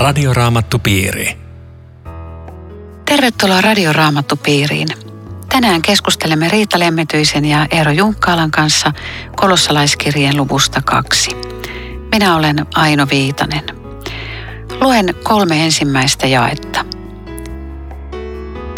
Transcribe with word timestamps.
Radioraamattupiiri. 0.00 1.36
Tervetuloa 3.04 3.60
Radioraamattupiiriin. 3.60 4.88
Tänään 5.48 5.82
keskustelemme 5.82 6.48
Riita 6.48 6.78
Lemmetyisen 6.78 7.44
ja 7.44 7.66
Eero 7.70 7.90
Junkkaalan 7.90 8.50
kanssa 8.50 8.92
kolossalaiskirjeen 9.36 10.36
luvusta 10.36 10.82
kaksi. 10.82 11.30
Minä 12.12 12.36
olen 12.36 12.66
Aino 12.74 13.06
Viitanen. 13.10 13.64
Luen 14.80 15.14
kolme 15.22 15.64
ensimmäistä 15.64 16.26
jaetta. 16.26 16.84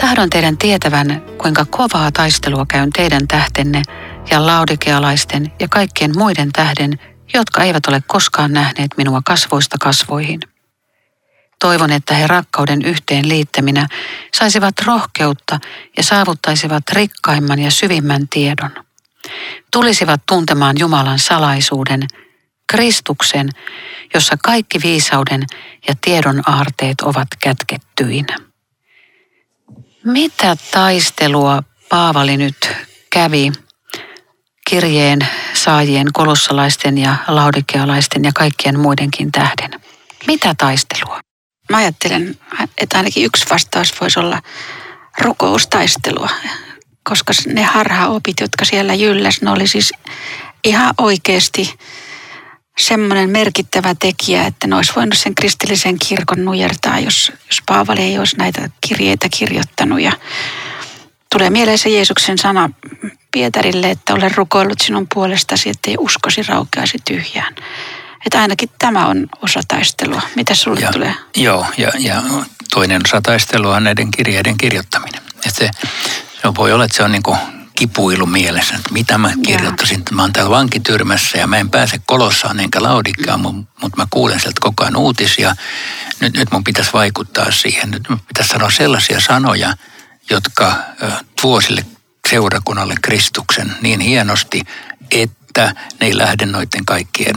Tahdon 0.01 0.31
teidän 0.31 0.59
tietävän, 0.59 1.23
kuinka 1.39 1.65
kovaa 1.71 2.13
taistelua 2.13 2.67
käyn 2.69 2.91
teidän 2.91 3.29
tähtenne 3.29 3.83
ja 4.31 4.47
laudikealaisten 4.47 5.53
ja 5.61 5.69
kaikkien 5.69 6.19
muiden 6.19 6.53
tähden, 6.53 6.99
jotka 7.35 7.63
eivät 7.63 7.87
ole 7.87 8.03
koskaan 8.07 8.53
nähneet 8.53 8.91
minua 8.97 9.21
kasvoista 9.25 9.77
kasvoihin. 9.81 10.41
Toivon, 11.59 11.93
että 11.93 12.15
he 12.15 12.27
rakkauden 12.27 12.83
yhteen 12.83 13.29
liittäminä 13.29 13.89
saisivat 14.35 14.75
rohkeutta 14.85 15.61
ja 15.97 16.03
saavuttaisivat 16.03 16.83
rikkaimman 16.93 17.59
ja 17.59 17.71
syvimmän 17.71 18.29
tiedon. 18.29 18.71
Tulisivat 19.73 20.21
tuntemaan 20.29 20.77
Jumalan 20.79 21.19
salaisuuden, 21.19 22.03
Kristuksen, 22.67 23.49
jossa 24.15 24.37
kaikki 24.43 24.81
viisauden 24.83 25.43
ja 25.89 25.95
tiedon 26.01 26.43
aarteet 26.47 27.01
ovat 27.01 27.29
kätkettyinä. 27.43 28.37
Mitä 30.05 30.57
taistelua 30.71 31.63
Paavali 31.89 32.37
nyt 32.37 32.71
kävi 33.11 33.53
kirjeen 34.71 35.19
saajien 35.55 36.07
kolossalaisten 36.13 36.99
ja 36.99 37.17
laudikealaisten 37.29 38.25
ja 38.25 38.33
kaikkien 38.35 38.81
muidenkin 38.81 39.33
tähden? 39.33 39.81
Mitä 40.27 40.55
taistelua? 40.59 41.21
Mä 41.73 41.79
ajattelen, 41.79 42.39
että 42.79 42.97
ainakin 42.97 43.25
yksi 43.25 43.45
vastaus 43.51 44.01
voisi 44.01 44.21
olla 44.21 44.43
rukoustaistelua, 45.19 46.29
koska 47.03 47.33
ne 47.47 47.63
harhaopit, 47.63 48.41
jotka 48.41 48.65
siellä 48.65 48.95
jylläs, 48.95 49.43
ne 49.43 49.51
oli 49.51 49.67
siis 49.67 49.93
ihan 50.65 50.95
oikeasti 50.99 51.79
semmoinen 52.79 53.31
merkittävä 53.31 53.95
tekijä, 53.95 54.47
että 54.47 54.67
ne 54.67 54.77
olisi 54.77 54.93
voinut 54.97 55.19
sen 55.19 55.35
kristillisen 55.35 55.99
kirkon 55.99 56.45
nujertaa, 56.45 56.99
jos, 56.99 57.33
jos 57.47 57.63
Paavali 57.67 58.01
ei 58.01 58.19
olisi 58.19 58.37
näitä 58.37 58.71
kirjeitä 58.87 59.29
kirjoittanut. 59.39 60.01
Ja 60.01 60.13
tulee 61.35 61.51
mieleen 61.51 61.79
se 61.79 61.89
Jeesuksen 61.89 62.39
sana 62.39 62.71
Pietarille, 63.31 63.91
että 63.91 64.15
olen 64.15 64.37
rukoillut 64.37 64.81
sinun 64.81 65.07
puolestasi, 65.15 65.69
ettei 65.69 65.97
uskosi 65.99 66.43
raukeasi 66.43 66.99
tyhjään. 67.05 67.55
Että 68.27 68.41
ainakin 68.41 68.71
tämä 68.79 69.07
on 69.07 69.27
osa 69.43 69.61
taistelua. 69.69 70.23
Mitä 70.37 70.55
sulle 70.55 70.81
ja, 70.81 70.91
tulee? 70.93 71.15
Joo, 71.37 71.67
ja, 71.79 71.93
ja 71.99 72.23
toinen 72.75 73.03
osa 73.05 73.21
taistelua 73.23 73.77
on 73.77 73.85
näiden 73.85 74.11
kirjeiden 74.11 74.59
kirjoittaminen. 74.59 75.23
Että 75.47 75.51
se, 75.51 75.71
se 76.43 76.55
voi 76.57 76.73
olla, 76.73 76.85
että 76.85 76.97
se 76.97 77.03
on 77.03 77.13
niin 77.13 77.23
kuin 77.23 77.39
kipuilu 77.75 78.27
mielessä, 78.27 78.75
että 78.75 78.93
mitä 78.93 79.19
mä 79.19 79.33
kirjoittaisin. 79.47 79.99
Että 79.99 80.15
mä 80.15 80.23
oon 80.23 80.33
täällä 80.33 80.51
vankityrmässä 80.51 81.39
ja 81.39 81.47
mä 81.47 81.57
en 81.57 81.71
pääse 81.71 82.01
kolossaan 82.07 82.61
enkä 82.61 82.83
laudikkaan, 82.83 83.41
mutta 83.41 83.97
mä 83.97 84.07
kuulen 84.11 84.41
sieltä 84.41 84.61
koko 84.61 84.85
ajan 84.85 84.97
uutisia. 84.97 85.57
Nyt, 86.21 86.37
nyt 86.37 86.51
mun 86.53 86.65
pitäisi 86.65 86.93
vaikuttaa 86.93 87.51
siihen. 87.51 87.91
Nyt 87.91 88.09
mun 88.09 88.21
pitäisi 88.21 88.49
sanoa 88.49 88.71
sellaisia 88.71 89.21
sanoja, 89.21 89.77
jotka 90.31 90.75
tuo 91.41 91.61
sille 91.61 91.87
seurakunnalle 92.29 92.95
Kristuksen 93.03 93.77
niin 93.81 94.01
hienosti, 94.01 94.61
että 95.11 95.42
ne 95.61 96.07
ei 96.07 96.19
lähde 96.19 96.47
noiden 96.47 96.85
kaikkien 96.85 97.35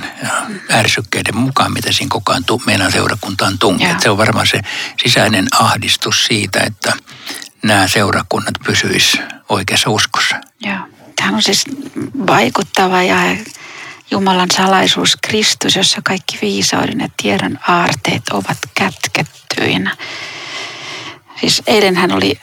ärsykkeiden 0.71 1.37
mukaan, 1.37 1.73
mitä 1.73 1.91
siinä 1.91 2.09
koko 2.09 2.31
ajan 2.31 2.43
meidän 2.65 2.91
seurakuntaan 2.91 3.59
tunkee. 3.59 3.95
Se 4.01 4.09
on 4.09 4.17
varmaan 4.17 4.47
se 4.47 4.61
sisäinen 5.03 5.47
ahdistus 5.59 6.25
siitä, 6.25 6.59
että 6.59 6.93
nämä 7.63 7.87
seurakunnat 7.87 8.53
pysyisivät 8.65 9.25
oikeassa 9.49 9.89
uskossa. 9.89 10.35
Joo. 10.61 10.77
Tämä 11.15 11.35
on 11.35 11.43
siis 11.43 11.65
vaikuttava 12.27 13.03
ja 13.03 13.17
Jumalan 14.11 14.51
salaisuus 14.51 15.17
Kristus, 15.21 15.75
jossa 15.75 16.01
kaikki 16.03 16.37
viisauden 16.41 16.99
ja 16.99 17.07
tiedon 17.21 17.59
aarteet 17.67 18.29
ovat 18.29 18.57
kätkettyinä. 18.75 19.95
Siis 21.39 21.63
eilenhän 21.67 22.11
oli 22.11 22.39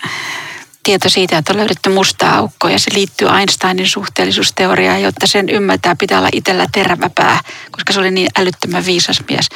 tieto 0.83 1.09
siitä, 1.09 1.39
että 1.39 1.53
on 1.53 1.57
löydetty 1.57 1.91
musta 1.91 2.31
aukko 2.31 2.69
ja 2.69 2.79
se 2.79 2.95
liittyy 2.95 3.29
Einsteinin 3.29 3.89
suhteellisuusteoriaan, 3.89 5.03
jotta 5.03 5.27
sen 5.27 5.49
ymmärtää 5.49 5.97
pitää 5.97 6.19
olla 6.19 6.29
itsellä 6.33 6.67
terävä 6.73 7.11
pää, 7.15 7.41
koska 7.71 7.93
se 7.93 8.01
oli 8.01 8.11
niin 8.11 8.29
älyttömän 8.39 8.87
viisas 8.87 9.23
mies. 9.29 9.49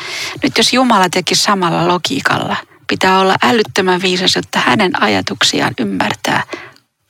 Nyt 0.42 0.58
jos 0.58 0.72
Jumala 0.72 1.08
teki 1.10 1.34
samalla 1.34 1.88
logiikalla, 1.88 2.56
pitää 2.88 3.18
olla 3.18 3.36
älyttömän 3.42 4.02
viisas, 4.02 4.36
jotta 4.36 4.58
hänen 4.58 5.02
ajatuksiaan 5.02 5.74
ymmärtää. 5.78 6.42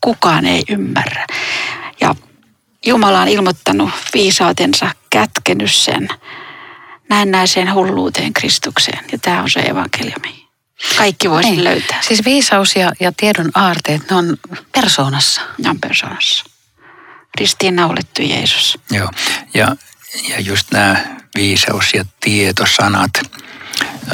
Kukaan 0.01 0.47
ei 0.47 0.63
ymmärrä. 0.69 1.27
Ja 2.01 2.15
Jumala 2.87 3.21
on 3.21 3.29
ilmoittanut 3.29 3.91
viisautensa, 4.15 4.91
kätkenyt 5.11 5.73
sen 5.73 6.09
näennäiseen 7.09 7.75
hulluuteen 7.75 8.33
Kristukseen. 8.33 9.05
Ja 9.13 9.19
tämä 9.19 9.43
on 9.43 9.51
se 9.51 9.61
evankeliumi. 9.61 10.46
Kaikki 10.99 11.31
voisi 11.31 11.51
niin. 11.51 11.65
löytää. 11.65 12.03
Siis 12.03 12.25
viisaus 12.25 12.77
ja, 12.77 12.93
ja 13.01 13.13
tiedon 13.17 13.51
aarteet, 13.55 14.11
ne 14.11 14.17
on 14.17 14.37
persoonassa. 14.73 15.41
Ne 15.59 15.71
on 15.71 15.81
persoonassa. 15.81 16.45
Ristiinnaulettu 17.41 18.23
Jeesus. 18.23 18.79
Joo, 18.91 19.11
ja, 19.55 19.77
ja 20.29 20.41
just 20.41 20.71
nämä 20.73 21.05
viisaus- 21.37 21.95
ja 21.95 22.05
tietosanat 22.21 23.11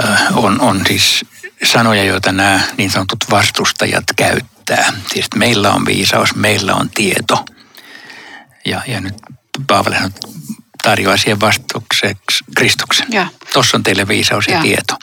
äh, 0.04 0.38
on, 0.38 0.60
on 0.60 0.82
siis 0.86 1.24
sanoja, 1.64 2.04
joita 2.04 2.32
nämä 2.32 2.60
niin 2.76 2.90
sanotut 2.90 3.24
vastustajat 3.30 4.04
käyttää. 4.16 4.92
Siis 5.12 5.26
meillä 5.36 5.72
on 5.72 5.86
viisaus, 5.86 6.34
meillä 6.34 6.74
on 6.74 6.90
tieto. 6.90 7.44
Ja, 8.64 8.82
ja 8.86 9.00
nyt 9.00 9.14
Paavali 9.66 9.96
tarjoaa 10.82 11.16
siihen 11.16 11.40
vastaukseksi 11.40 12.44
Kristuksen. 12.56 13.06
Tuossa 13.52 13.76
on 13.76 13.82
teille 13.82 14.08
viisaus 14.08 14.46
ja, 14.46 14.54
ja. 14.54 14.62
tieto. 14.62 14.96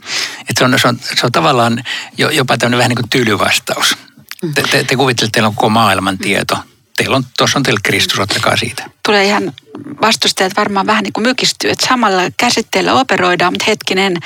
Et 0.50 0.58
se, 0.58 0.64
on, 0.64 0.80
se, 0.80 0.88
on, 0.88 1.00
se 1.16 1.26
on 1.26 1.32
tavallaan 1.32 1.84
jopa 2.18 2.58
tämmöinen 2.58 2.78
vähän 2.78 2.90
niin 2.90 2.98
kuin 2.98 3.10
tylyvastaus. 3.10 3.98
Mm. 4.44 4.54
Te, 4.54 4.62
te, 4.62 4.84
te 4.84 4.96
kuvittelette, 4.96 5.26
että 5.26 5.34
teillä 5.34 5.48
on 5.48 5.56
koko 5.56 5.70
maailman 5.70 6.16
mm. 6.16 6.20
tieto. 6.20 6.58
Teillä 6.98 7.16
on, 7.16 7.24
tuossa 7.38 7.60
on 7.60 7.64
teillä 7.64 7.80
Kristus, 7.84 8.20
ottakaa 8.20 8.58
siitä. 8.58 8.90
Tulee 9.06 9.26
ihan 9.26 9.54
vastustajat 10.02 10.54
varmaan 10.58 10.88
vähän 10.88 11.04
niin 11.04 11.14
kuin 11.14 11.28
mykistyy, 11.28 11.70
että 11.70 11.88
samalla 11.88 12.22
käsitteellä 12.38 12.94
operoidaan, 12.94 13.54
mutta 13.54 13.66
hetkinen 13.68 14.18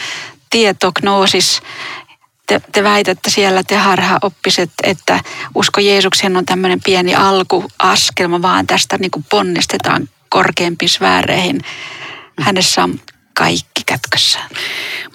tieto, 0.49 0.91
gnoosis, 0.91 1.61
te, 2.47 2.61
te 2.71 2.83
väitätte 2.83 3.29
siellä, 3.29 3.63
te 3.63 3.75
harha 3.77 4.19
oppiset, 4.21 4.71
että 4.83 5.19
usko 5.55 5.81
Jeesukseen 5.81 6.37
on 6.37 6.45
tämmöinen 6.45 6.81
pieni 6.83 7.15
alkuaskelma, 7.15 8.41
vaan 8.41 8.67
tästä 8.67 8.97
niin 8.97 9.11
kuin 9.11 9.25
ponnistetaan 9.29 10.09
korkeampiin 10.33 10.89
sfääreihin. 10.89 11.61
Hänessä 12.41 12.83
on 12.83 12.99
kaikki 13.33 13.83
kätkössä. 13.85 14.39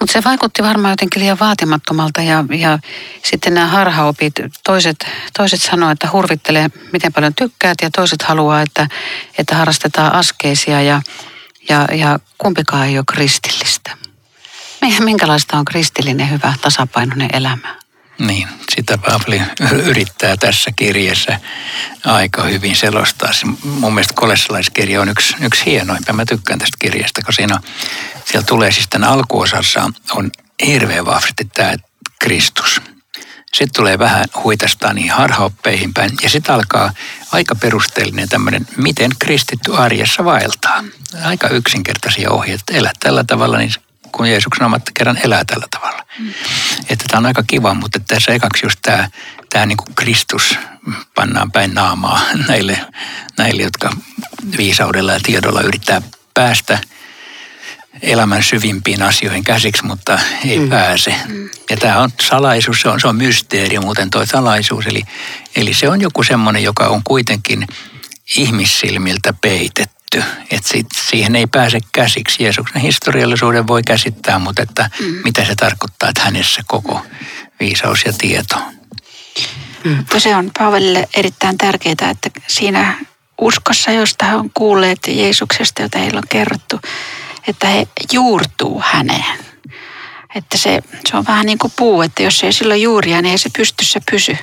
Mutta 0.00 0.12
se 0.12 0.24
vaikutti 0.24 0.62
varmaan 0.62 0.92
jotenkin 0.92 1.22
liian 1.22 1.38
vaatimattomalta 1.40 2.22
ja, 2.22 2.44
ja 2.58 2.78
sitten 3.24 3.54
nämä 3.54 3.66
harhaopit, 3.66 4.32
toiset, 4.64 4.96
toiset 5.36 5.62
sanoo, 5.62 5.90
että 5.90 6.08
hurvittelee 6.12 6.70
miten 6.92 7.12
paljon 7.12 7.34
tykkäät 7.34 7.78
ja 7.82 7.90
toiset 7.90 8.22
haluaa, 8.22 8.62
että, 8.62 8.88
että 9.38 9.54
harrastetaan 9.56 10.14
askeisia 10.14 10.82
ja, 10.82 11.02
ja, 11.68 11.88
ja 11.92 12.18
kumpikaan 12.38 12.86
ei 12.86 12.98
ole 12.98 13.04
kristillistä. 13.12 13.96
Minkälaista 15.00 15.58
on 15.58 15.64
kristillinen 15.64 16.30
hyvä 16.30 16.54
tasapainoinen 16.60 17.30
elämä? 17.32 17.77
Niin, 18.18 18.48
sitä 18.74 18.98
Paavali 18.98 19.42
yrittää 19.84 20.36
tässä 20.36 20.70
kirjassa 20.76 21.38
aika 22.04 22.42
hyvin 22.42 22.76
selostaa. 22.76 23.30
Mun 23.64 23.94
mielestä 23.94 24.14
kolessalaiskirja 24.14 25.00
on 25.00 25.08
yksi, 25.08 25.36
yksi 25.40 25.64
hienoimpia. 25.66 26.14
Mä 26.14 26.24
tykkään 26.24 26.58
tästä 26.58 26.76
kirjasta, 26.78 27.22
kun 27.22 27.34
siinä 27.34 27.54
on, 27.54 27.62
siellä 28.24 28.46
tulee 28.46 28.72
siis 28.72 28.88
tämän 28.88 29.08
alkuosassa 29.08 29.90
on 30.12 30.30
hirveän 30.66 31.06
vahvasti 31.06 31.44
tämä 31.54 31.74
Kristus. 32.18 32.80
Sitten 33.52 33.76
tulee 33.76 33.98
vähän 33.98 34.24
huitastaa 34.44 34.92
niihin 34.92 35.12
harhaoppeihin 35.12 35.94
päin 35.94 36.10
ja 36.22 36.30
sitten 36.30 36.54
alkaa 36.54 36.92
aika 37.32 37.54
perusteellinen 37.54 38.28
tämmöinen, 38.28 38.66
miten 38.76 39.10
kristitty 39.18 39.76
arjessa 39.76 40.24
vaeltaa. 40.24 40.84
Aika 41.24 41.48
yksinkertaisia 41.48 42.30
ohjeita. 42.30 42.72
Elä 42.72 42.92
tällä 43.00 43.24
tavalla, 43.24 43.58
niin 43.58 43.72
kun 44.12 44.30
Jeesuksen 44.30 44.66
omat 44.66 44.82
kerran 44.94 45.18
elää 45.24 45.44
tällä 45.44 45.66
tavalla. 45.70 46.04
Mm. 46.18 46.30
Että 46.88 47.04
tämä 47.08 47.18
on 47.18 47.26
aika 47.26 47.42
kiva, 47.46 47.74
mutta 47.74 48.00
tässä 48.06 48.32
ekaksi 48.32 48.66
just 48.66 48.78
tämä, 48.82 49.10
tämä 49.50 49.66
niin 49.66 49.76
kuin 49.76 49.94
Kristus 49.94 50.58
pannaan 51.14 51.52
päin 51.52 51.74
naamaa 51.74 52.20
näille, 52.48 52.80
näille, 53.38 53.62
jotka 53.62 53.90
viisaudella 54.56 55.12
ja 55.12 55.20
tiedolla 55.22 55.60
yrittää 55.60 56.02
päästä 56.34 56.78
elämän 58.02 58.42
syvimpiin 58.42 59.02
asioihin 59.02 59.44
käsiksi, 59.44 59.84
mutta 59.84 60.18
ei 60.44 60.58
mm. 60.58 60.68
pääse. 60.68 61.14
Mm. 61.28 61.48
Ja 61.70 61.76
tämä 61.76 61.98
on 61.98 62.10
salaisuus, 62.20 62.80
se 62.80 62.88
on, 62.88 63.00
se 63.00 63.08
on 63.08 63.16
mysteeri 63.16 63.78
muuten 63.78 64.10
tuo 64.10 64.26
salaisuus. 64.26 64.86
Eli, 64.86 65.02
eli 65.56 65.74
se 65.74 65.88
on 65.88 66.00
joku 66.00 66.22
semmoinen, 66.22 66.62
joka 66.62 66.86
on 66.86 67.00
kuitenkin 67.04 67.66
ihmissilmiltä 68.36 69.32
peitetty 69.40 69.98
että 70.50 71.00
siihen 71.08 71.36
ei 71.36 71.46
pääse 71.46 71.78
käsiksi. 71.92 72.42
Jeesuksen 72.42 72.82
historiallisuuden 72.82 73.66
voi 73.66 73.82
käsittää, 73.82 74.38
mutta 74.38 74.62
että 74.62 74.90
mm. 75.00 75.06
mitä 75.24 75.44
se 75.44 75.54
tarkoittaa, 75.54 76.08
että 76.08 76.22
hänessä 76.22 76.62
koko 76.66 77.02
viisaus 77.60 78.02
ja 78.04 78.12
tieto. 78.12 78.56
Mm. 79.84 80.04
Se 80.18 80.36
on 80.36 80.50
Paavalille 80.58 81.08
erittäin 81.16 81.58
tärkeää, 81.58 82.10
että 82.10 82.30
siinä 82.46 82.98
uskossa, 83.40 83.90
josta 83.90 84.24
he 84.24 84.34
on 84.34 84.50
kuulleet 84.54 84.98
Jeesuksesta, 85.08 85.82
jota 85.82 85.98
heillä 85.98 86.18
on 86.18 86.28
kerrottu, 86.28 86.80
että 87.48 87.66
he 87.66 87.86
juurtuu 88.12 88.82
häneen. 88.86 89.38
Että 90.34 90.58
se, 90.58 90.82
se 91.10 91.16
on 91.16 91.26
vähän 91.26 91.46
niin 91.46 91.58
kuin 91.58 91.72
puu, 91.76 92.02
että 92.02 92.22
jos 92.22 92.42
ei 92.42 92.52
sillä 92.52 92.76
juuria, 92.76 93.22
niin 93.22 93.32
ei 93.32 93.38
se 93.38 93.50
pystyssä 93.56 94.00
pysy. 94.10 94.36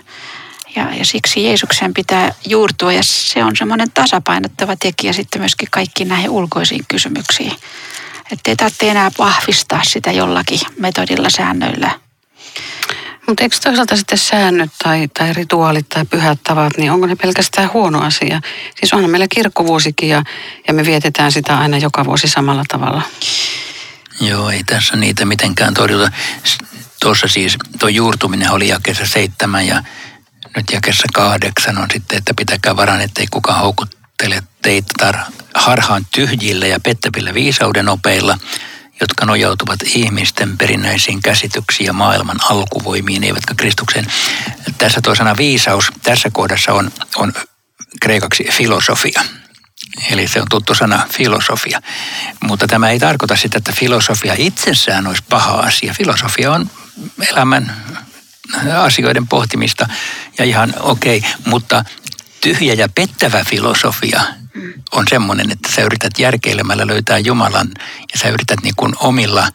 Ja, 0.75 0.95
ja 0.95 1.05
siksi 1.05 1.43
Jeesuksen 1.43 1.93
pitää 1.93 2.33
juurtua 2.47 2.93
ja 2.93 3.03
se 3.03 3.43
on 3.43 3.55
semmoinen 3.55 3.91
tasapainottava 3.91 4.75
tekijä 4.75 5.13
sitten 5.13 5.41
myöskin 5.41 5.67
kaikkiin 5.71 6.09
näihin 6.09 6.29
ulkoisiin 6.29 6.85
kysymyksiin. 6.87 7.51
Että 8.31 8.51
ei 8.51 8.55
tarvitse 8.55 8.89
enää 8.89 9.11
vahvistaa 9.17 9.81
sitä 9.83 10.11
jollakin 10.11 10.59
metodilla, 10.79 11.29
säännöillä. 11.29 11.91
Mutta 13.27 13.43
eikö 13.43 13.55
toisaalta 13.63 13.95
sitten 13.95 14.17
säännöt 14.17 14.69
tai, 14.83 15.07
tai 15.07 15.33
rituaalit 15.33 15.89
tai 15.89 16.05
pyhät 16.05 16.39
tavat, 16.43 16.77
niin 16.77 16.91
onko 16.91 17.05
ne 17.05 17.15
pelkästään 17.15 17.73
huono 17.73 18.01
asia? 18.01 18.41
Siis 18.79 18.93
onhan 18.93 19.11
meillä 19.11 19.27
kirkkovuosikin 19.29 20.09
ja, 20.09 20.23
ja 20.67 20.73
me 20.73 20.85
vietetään 20.85 21.31
sitä 21.31 21.59
aina 21.59 21.77
joka 21.77 22.05
vuosi 22.05 22.27
samalla 22.27 22.63
tavalla. 22.67 23.01
Joo, 24.21 24.49
ei 24.49 24.63
tässä 24.63 24.95
niitä 24.95 25.25
mitenkään 25.25 25.73
torjuta. 25.73 26.11
Tuossa 27.01 27.27
siis 27.27 27.57
tuo 27.79 27.89
juurtuminen 27.89 28.51
oli 28.51 28.67
jakeessa 28.67 29.05
seitsemän 29.05 29.67
ja 29.67 29.83
nyt 30.55 30.65
jakessa 30.71 31.07
kahdeksan 31.13 31.77
on 31.77 31.87
sitten, 31.93 32.17
että 32.17 32.33
pitäkää 32.37 32.75
varan, 32.75 33.01
ettei 33.01 33.27
kukaan 33.31 33.59
houkuttele 33.59 34.43
teitä 34.61 34.93
tar- 35.03 35.33
harhaan 35.53 36.05
tyhjillä 36.15 36.67
ja 36.67 36.79
pettävillä 36.79 37.33
viisauden 37.33 37.89
opeilla, 37.89 38.37
jotka 38.99 39.25
nojautuvat 39.25 39.79
ihmisten 39.83 40.57
perinnäisiin 40.57 41.21
käsityksiin 41.21 41.87
ja 41.87 41.93
maailman 41.93 42.37
alkuvoimiin, 42.49 43.23
eivätkä 43.23 43.53
Kristukseen. 43.57 44.07
Tässä 44.77 45.01
tuo 45.01 45.15
sana 45.15 45.37
viisaus 45.37 45.91
tässä 46.03 46.29
kohdassa 46.29 46.73
on, 46.73 46.91
on 47.15 47.33
kreikaksi 48.01 48.47
filosofia. 48.51 49.21
Eli 50.11 50.27
se 50.27 50.41
on 50.41 50.47
tuttu 50.49 50.75
sana 50.75 51.07
filosofia. 51.13 51.81
Mutta 52.43 52.67
tämä 52.67 52.89
ei 52.89 52.99
tarkoita 52.99 53.35
sitä, 53.35 53.57
että 53.57 53.71
filosofia 53.71 54.35
itsessään 54.37 55.07
olisi 55.07 55.23
paha 55.29 55.53
asia. 55.53 55.93
Filosofia 55.93 56.51
on 56.51 56.69
elämän 57.31 57.75
asioiden 58.77 59.27
pohtimista 59.27 59.87
ja 60.37 60.45
ihan 60.45 60.73
okei, 60.79 61.17
okay, 61.17 61.31
mutta 61.45 61.85
tyhjä 62.41 62.73
ja 62.73 62.89
pettävä 62.95 63.43
filosofia 63.43 64.21
on 64.91 65.05
semmoinen, 65.09 65.51
että 65.51 65.71
sä 65.75 65.81
yrität 65.81 66.19
järkeilemällä 66.19 66.87
löytää 66.87 67.19
Jumalan 67.19 67.67
ja 68.13 68.19
sä 68.19 68.29
yrität 68.29 68.59
niin 68.63 68.75
kuin 68.75 68.93
omilla 68.99 69.47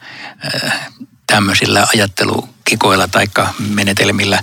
äh, 0.64 0.90
tämmöisillä 1.26 1.87
ajattelukikoilla 1.94 3.08
tai 3.08 3.26
menetelmillä 3.58 4.40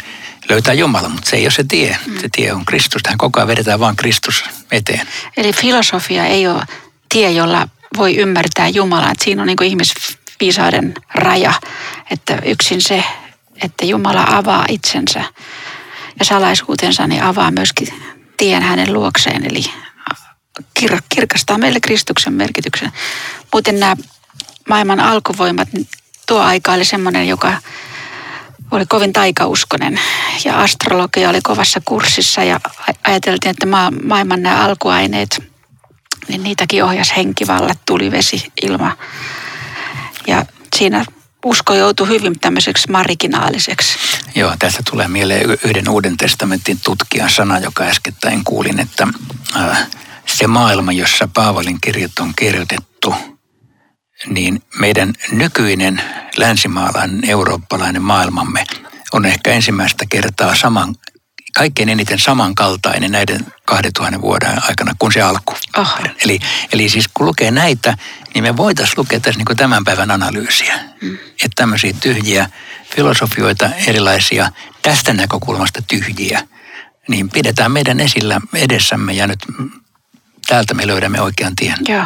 löytää 0.49 0.73
Jumala, 0.73 1.09
mutta 1.09 1.29
se 1.29 1.35
ei 1.35 1.45
ole 1.45 1.51
se 1.51 1.63
tie. 1.63 1.97
Se 2.21 2.29
tie 2.31 2.53
on 2.53 2.65
Kristus. 2.65 3.03
Tähän 3.03 3.17
koko 3.17 3.39
ajan 3.39 3.47
vedetään 3.47 3.79
vaan 3.79 3.95
Kristus 3.95 4.44
eteen. 4.71 5.07
Eli 5.38 5.53
filosofia 5.53 6.25
ei 6.25 6.47
ole 6.47 6.63
tie, 7.09 7.31
jolla 7.31 7.67
voi 7.97 8.17
ymmärtää 8.17 8.67
Jumalaa. 8.69 9.13
Siinä 9.19 9.41
on 9.41 9.47
niin 9.47 9.63
ihmisviisauden 9.63 10.94
raja, 11.13 11.53
että 12.11 12.39
yksin 12.45 12.81
se 12.81 13.03
että 13.63 13.86
Jumala 13.86 14.25
avaa 14.27 14.65
itsensä 14.69 15.24
ja 16.19 16.25
salaisuutensa, 16.25 17.07
niin 17.07 17.24
avaa 17.24 17.51
myöskin 17.51 17.88
tien 18.38 18.63
hänen 18.63 18.94
luokseen, 18.94 19.45
eli 19.45 19.63
kir- 20.80 21.01
kirkastaa 21.09 21.57
meille 21.57 21.80
Kristuksen 21.80 22.33
merkityksen. 22.33 22.92
Muuten 23.54 23.80
nämä 23.80 23.95
maailman 24.69 25.00
alkuvoimat, 25.00 25.74
niin 25.74 25.88
tuo 26.27 26.42
aika 26.42 26.74
oli 26.74 26.86
semmoinen, 26.86 27.27
joka 27.27 27.54
oli 28.71 28.86
kovin 28.86 29.13
taikauskonen 29.13 30.00
ja 30.45 30.59
astrologia 30.59 31.30
oli 31.30 31.42
kovassa 31.42 31.81
kurssissa 31.86 32.44
ja 32.44 32.59
ajateltiin, 33.04 33.50
että 33.50 33.65
ma- 33.65 33.92
maailman 34.04 34.44
nämä 34.44 34.63
alkuaineet, 34.65 35.44
niin 36.27 36.44
niitäkin 36.44 36.83
ohjas 36.83 37.13
henkivallat, 37.18 37.80
tuli 37.86 38.12
vesi, 38.12 38.51
ilma. 38.62 38.98
Ja 40.27 40.45
siinä 40.75 41.06
usko 41.45 41.74
joutui 41.74 42.07
hyvin 42.07 42.39
tämmöiseksi 42.39 42.92
marginaaliseksi. 42.92 43.98
Joo, 44.36 44.54
tässä 44.60 44.84
tulee 44.92 45.07
mieleen 45.07 45.50
yhden 45.50 45.89
Uuden 45.89 46.18
testamentin 46.18 46.80
tutkijan 46.84 47.30
sana, 47.30 47.60
joka 47.60 47.84
äskettäin 47.84 48.44
kuulin, 48.44 48.80
että 48.80 49.07
äh, 49.56 49.88
se 50.25 50.48
maailma, 50.48 50.92
jossa 50.92 51.30
Paavalin 51.34 51.81
kirjat 51.81 52.19
on 52.19 52.34
kirjoitettu, 52.36 53.16
niin 54.28 54.62
meidän 54.80 55.13
nykyinen 55.31 56.01
länsimaalainen, 56.38 57.30
eurooppalainen 57.30 58.01
maailmamme 58.01 58.63
on 59.13 59.25
ehkä 59.25 59.51
ensimmäistä 59.51 60.06
kertaa 60.10 60.56
saman, 60.56 60.95
kaikkein 61.57 61.89
eniten 61.89 62.19
samankaltainen 62.19 63.12
näiden 63.12 63.45
2000 63.65 64.21
vuoden 64.21 64.63
aikana 64.68 64.95
kuin 65.00 65.12
se 65.12 65.21
alku. 65.21 65.54
Oh. 65.77 65.95
Eli, 66.25 66.39
eli 66.74 66.89
siis 66.89 67.06
kun 67.13 67.25
lukee 67.25 67.51
näitä, 67.51 67.98
niin 68.33 68.44
me 68.44 68.57
voitaisiin 68.57 68.98
lukea 68.98 69.19
tässä 69.19 69.39
niin 69.39 69.57
tämän 69.57 69.83
päivän 69.83 70.12
analyysiä. 70.12 70.80
Mm. 71.01 71.13
Että 71.15 71.56
tämmöisiä 71.56 71.94
tyhjiä 72.00 72.50
filosofioita, 72.95 73.69
erilaisia 73.88 74.51
tästä 74.81 75.13
näkökulmasta 75.13 75.81
tyhjiä, 75.81 76.48
niin 77.07 77.30
pidetään 77.30 77.71
meidän 77.71 78.00
esillä 78.00 78.42
edessämme 78.56 79.13
ja 79.13 79.27
nyt 79.27 79.39
täältä 80.48 80.74
me 80.74 80.88
löydämme 80.88 81.21
oikean 81.21 81.56
tien. 81.56 81.77
Joo. 81.88 82.06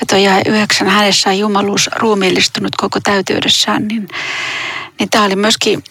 Ja 0.00 0.06
tuo 0.08 0.18
jäi 0.18 0.42
yhdeksän 0.46 0.88
hänessä 0.88 1.30
on 1.30 1.38
jumaluus 1.38 1.90
ruumiillistunut 1.96 2.76
koko 2.76 3.00
täyteydessään, 3.00 3.88
niin, 3.88 4.08
niin 4.98 5.10
tämä 5.10 5.24
oli 5.24 5.36
myöskin 5.36 5.84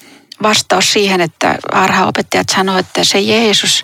vastaus 0.44 0.94
siihen, 0.94 1.22
että 1.22 1.58
harhaopettajat 1.72 2.50
sanoivat, 2.50 2.86
että 2.88 3.04
se 3.04 3.20
Jeesus, 3.20 3.84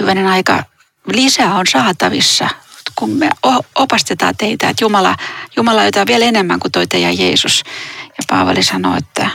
hyvänen 0.00 0.26
aika, 0.26 0.64
lisää 1.12 1.54
on 1.54 1.66
saatavissa, 1.66 2.48
kun 2.96 3.10
me 3.10 3.30
opastetaan 3.74 4.36
teitä, 4.36 4.68
että 4.68 4.84
Jumala, 4.84 5.16
Jumala 5.56 5.84
jotain 5.84 6.06
vielä 6.06 6.24
enemmän 6.24 6.60
kuin 6.60 6.72
toi 6.72 6.86
teidän 6.86 7.18
Jeesus. 7.18 7.62
Ja 8.08 8.24
Paavali 8.28 8.62
sanoi, 8.62 8.98
että 8.98 9.30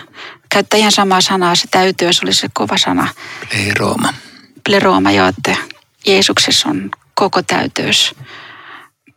käyttää 0.49 0.77
ihan 0.77 0.91
samaa 0.91 1.21
sanaa, 1.21 1.55
se 1.55 1.67
täytyy, 1.71 2.13
se 2.13 2.19
oli 2.23 2.33
se 2.33 2.49
kova 2.53 2.77
sana. 2.77 3.07
Plerooma. 3.49 4.13
Plerooma, 4.63 5.11
joo, 5.11 5.27
että 5.27 5.55
Jeesuksessa 6.07 6.69
on 6.69 6.89
koko 7.13 7.41
täyteys. 7.41 8.15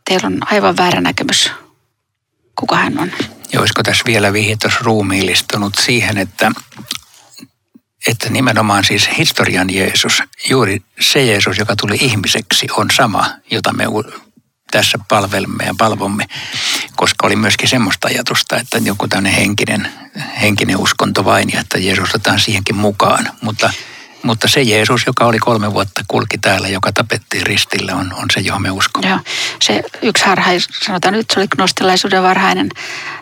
Teillä 0.04 0.26
on 0.26 0.38
aivan 0.50 0.76
väärä 0.76 1.00
näkemys, 1.00 1.50
kuka 2.58 2.76
hän 2.76 2.98
on. 2.98 3.12
Ja 3.52 3.60
olisiko 3.60 3.82
tässä 3.82 4.04
vielä 4.06 4.32
vihjeessä 4.32 4.70
ruumiillistunut 4.80 5.74
siihen, 5.80 6.18
että 6.18 6.52
että 8.08 8.30
nimenomaan 8.30 8.84
siis 8.84 9.08
historian 9.18 9.74
Jeesus, 9.74 10.22
juuri 10.50 10.82
se 11.00 11.24
Jeesus, 11.24 11.58
joka 11.58 11.76
tuli 11.76 11.96
ihmiseksi, 12.00 12.66
on 12.76 12.86
sama, 12.96 13.30
jota 13.50 13.72
me 13.72 13.84
tässä 14.70 14.98
palvelemme 15.08 15.64
ja 15.64 15.74
palvomme, 15.78 16.26
koska 16.96 17.26
oli 17.26 17.36
myöskin 17.36 17.68
semmoista 17.68 18.08
ajatusta, 18.08 18.56
että 18.56 18.78
joku 18.78 19.08
tämmöinen 19.08 19.32
henkinen, 19.32 19.88
henkinen 20.40 20.76
uskonto 20.76 21.24
vain 21.24 21.48
ja 21.52 21.60
että 21.60 21.78
Jeesus 21.78 22.08
otetaan 22.08 22.40
siihenkin 22.40 22.76
mukaan. 22.76 23.30
Mutta, 23.40 23.72
mutta 24.24 24.48
se 24.48 24.62
Jeesus, 24.62 25.06
joka 25.06 25.26
oli 25.26 25.38
kolme 25.38 25.72
vuotta 25.72 26.04
kulki 26.08 26.38
täällä, 26.38 26.68
joka 26.68 26.92
tapettiin 26.92 27.46
ristillä, 27.46 27.94
on, 27.94 28.12
on 28.12 28.26
se, 28.34 28.40
johon 28.40 28.62
me 28.62 28.70
uskomme. 28.70 29.08
Joo, 29.08 29.18
se 29.62 29.82
yksi 30.02 30.24
harha, 30.24 30.50
sanotaan 30.86 31.14
nyt, 31.14 31.26
se 31.32 31.40
oli 31.40 31.48
gnostilaisuuden 31.48 32.22
varhainen 32.22 32.68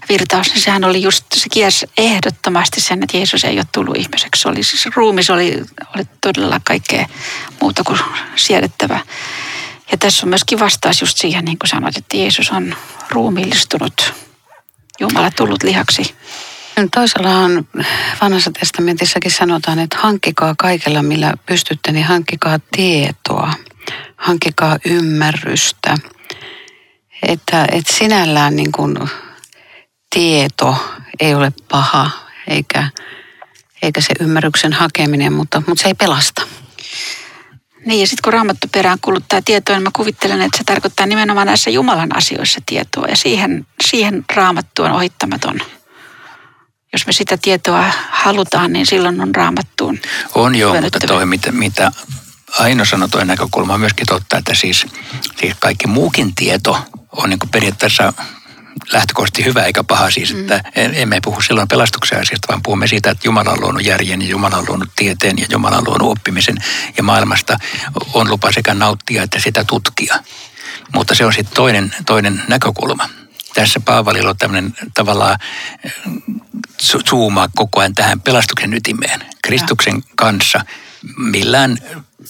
virtaus, 0.09 0.49
niin 0.49 0.61
sehän 0.61 0.85
oli 0.85 1.03
just, 1.03 1.25
se 1.35 1.49
kies 1.51 1.87
ehdottomasti 1.99 2.81
sen, 2.81 3.03
että 3.03 3.17
Jeesus 3.17 3.45
ei 3.45 3.57
ole 3.57 3.67
tullut 3.73 3.97
ihmiseksi. 3.97 4.43
Se 4.43 4.49
oli 4.49 4.63
siis, 4.63 4.87
ruumis 4.97 5.31
oli, 5.31 5.63
oli 5.97 6.05
todella 6.21 6.61
kaikkea 6.65 7.07
muuta 7.61 7.85
kuin 7.85 7.99
siedettävä. 8.37 9.01
Ja 9.93 9.99
tässä 9.99 10.27
on 10.27 10.29
myöskin 10.29 10.61
vastaus 10.61 11.01
just 11.01 11.19
siihen, 11.19 11.45
niin 11.45 11.59
kuin 11.59 11.69
sanoit, 11.69 11.97
että 11.97 12.17
Jeesus 12.17 12.51
on 12.51 12.77
ruumiillistunut, 13.11 14.15
Jumala 15.01 15.31
tullut 15.31 15.63
lihaksi. 15.63 16.15
Toisella 16.95 17.31
on 17.31 17.69
vanhassa 18.21 18.51
testamentissakin 18.61 19.31
sanotaan, 19.31 19.79
että 19.79 19.99
hankkikaa 19.99 20.55
kaikella, 20.59 21.03
millä 21.03 21.35
pystytte, 21.47 21.93
niin 21.93 22.05
hankkikaa 22.05 22.59
tietoa, 22.77 23.53
hankkikaa 24.17 24.79
ymmärrystä. 24.85 25.99
Että, 27.29 27.67
että 27.73 27.97
sinällään 27.97 28.57
niin 28.57 28.73
kuin 28.73 28.97
tieto 30.15 30.77
ei 31.21 31.35
ole 31.35 31.53
paha, 31.69 32.11
eikä, 32.49 32.89
eikä 33.83 34.01
se 34.01 34.15
ymmärryksen 34.21 34.73
hakeminen, 34.73 35.33
mutta, 35.33 35.63
mutta 35.67 35.83
se 35.83 35.89
ei 35.89 35.95
pelasta. 35.95 36.43
Niin 37.87 38.01
ja 38.01 38.07
sitten 38.07 38.23
kun 38.25 38.33
raamattu 38.33 38.69
perään 38.73 38.99
kuluttaa 39.01 39.43
tietoa, 39.43 39.77
niin 39.77 39.83
mä 39.83 39.91
kuvittelen, 39.97 40.43
että 40.43 40.59
se 40.59 40.65
tarkoittaa 40.65 41.07
nimenomaan 41.07 41.47
näissä 41.47 41.71
Jumalan 41.71 42.17
asioissa 42.17 42.61
tietoa. 42.67 43.07
Ja 43.09 43.17
siihen, 43.17 43.67
siihen 43.89 44.25
raamattu 44.35 44.83
on 44.83 44.93
ohittamaton. 44.93 45.61
Jos 46.93 47.07
me 47.07 47.13
sitä 47.13 47.37
tietoa 47.37 47.85
halutaan, 48.11 48.73
niin 48.73 48.87
silloin 48.87 49.21
on 49.21 49.35
raamattuun. 49.35 49.99
On 50.35 50.55
joo, 50.55 50.81
mutta 50.81 50.99
toi 51.07 51.27
mitä, 51.27 51.53
mitä 51.53 51.93
Aino 52.59 52.85
sanoi 52.85 53.09
toinen 53.09 53.29
näkökulma 53.29 53.75
on 53.75 53.81
myöskin 53.81 54.07
totta, 54.07 54.39
että 54.39 54.55
siis, 54.55 54.87
siis 55.41 55.55
kaikki 55.59 55.87
muukin 55.87 56.35
tieto 56.35 56.79
on 57.13 57.31
niin 57.31 57.39
periaatteessa 57.51 58.13
lähtökohtaisesti 58.93 59.45
hyvä 59.45 59.65
eikä 59.65 59.85
paha 59.85 60.11
siis, 60.11 60.35
mm. 60.35 60.41
että 60.41 60.63
emme 60.75 61.21
puhu 61.25 61.41
silloin 61.41 61.69
pelastuksen 61.69 62.21
asiasta, 62.21 62.49
vaan 62.49 62.63
puhumme 62.63 62.87
siitä, 62.87 63.11
että 63.11 63.29
Jumala 63.29 63.51
on 63.51 63.61
luonut 63.61 63.85
järjen 63.85 64.23
ja 64.23 64.29
Jumala 64.29 64.57
on 64.57 64.65
luonut 64.69 64.89
tieteen 64.97 65.39
ja 65.39 65.47
Jumala 65.51 65.77
on 65.77 65.85
luonut 65.87 66.11
oppimisen 66.11 66.57
ja 66.97 67.03
maailmasta 67.03 67.57
on 68.15 68.31
lupa 68.31 68.53
sekä 68.53 68.75
nauttia 68.75 69.23
että 69.23 69.41
sitä 69.41 69.65
tutkia. 69.65 70.17
Mutta 70.95 71.15
se 71.15 71.25
on 71.25 71.33
sitten 71.33 71.55
toinen, 71.55 71.95
toinen 72.07 72.43
näkökulma. 72.49 73.09
Tässä 73.55 73.81
Paavalilla 73.81 74.31
on 74.31 74.37
tämmöinen 74.37 74.75
tavallaan 74.95 75.39
zoomaa 77.09 77.49
koko 77.55 77.81
ajan 77.81 77.95
tähän 77.95 78.21
pelastuksen 78.21 78.75
ytimeen. 78.75 79.21
Kristuksen 79.43 80.03
kanssa 80.17 80.65
millään 81.17 81.79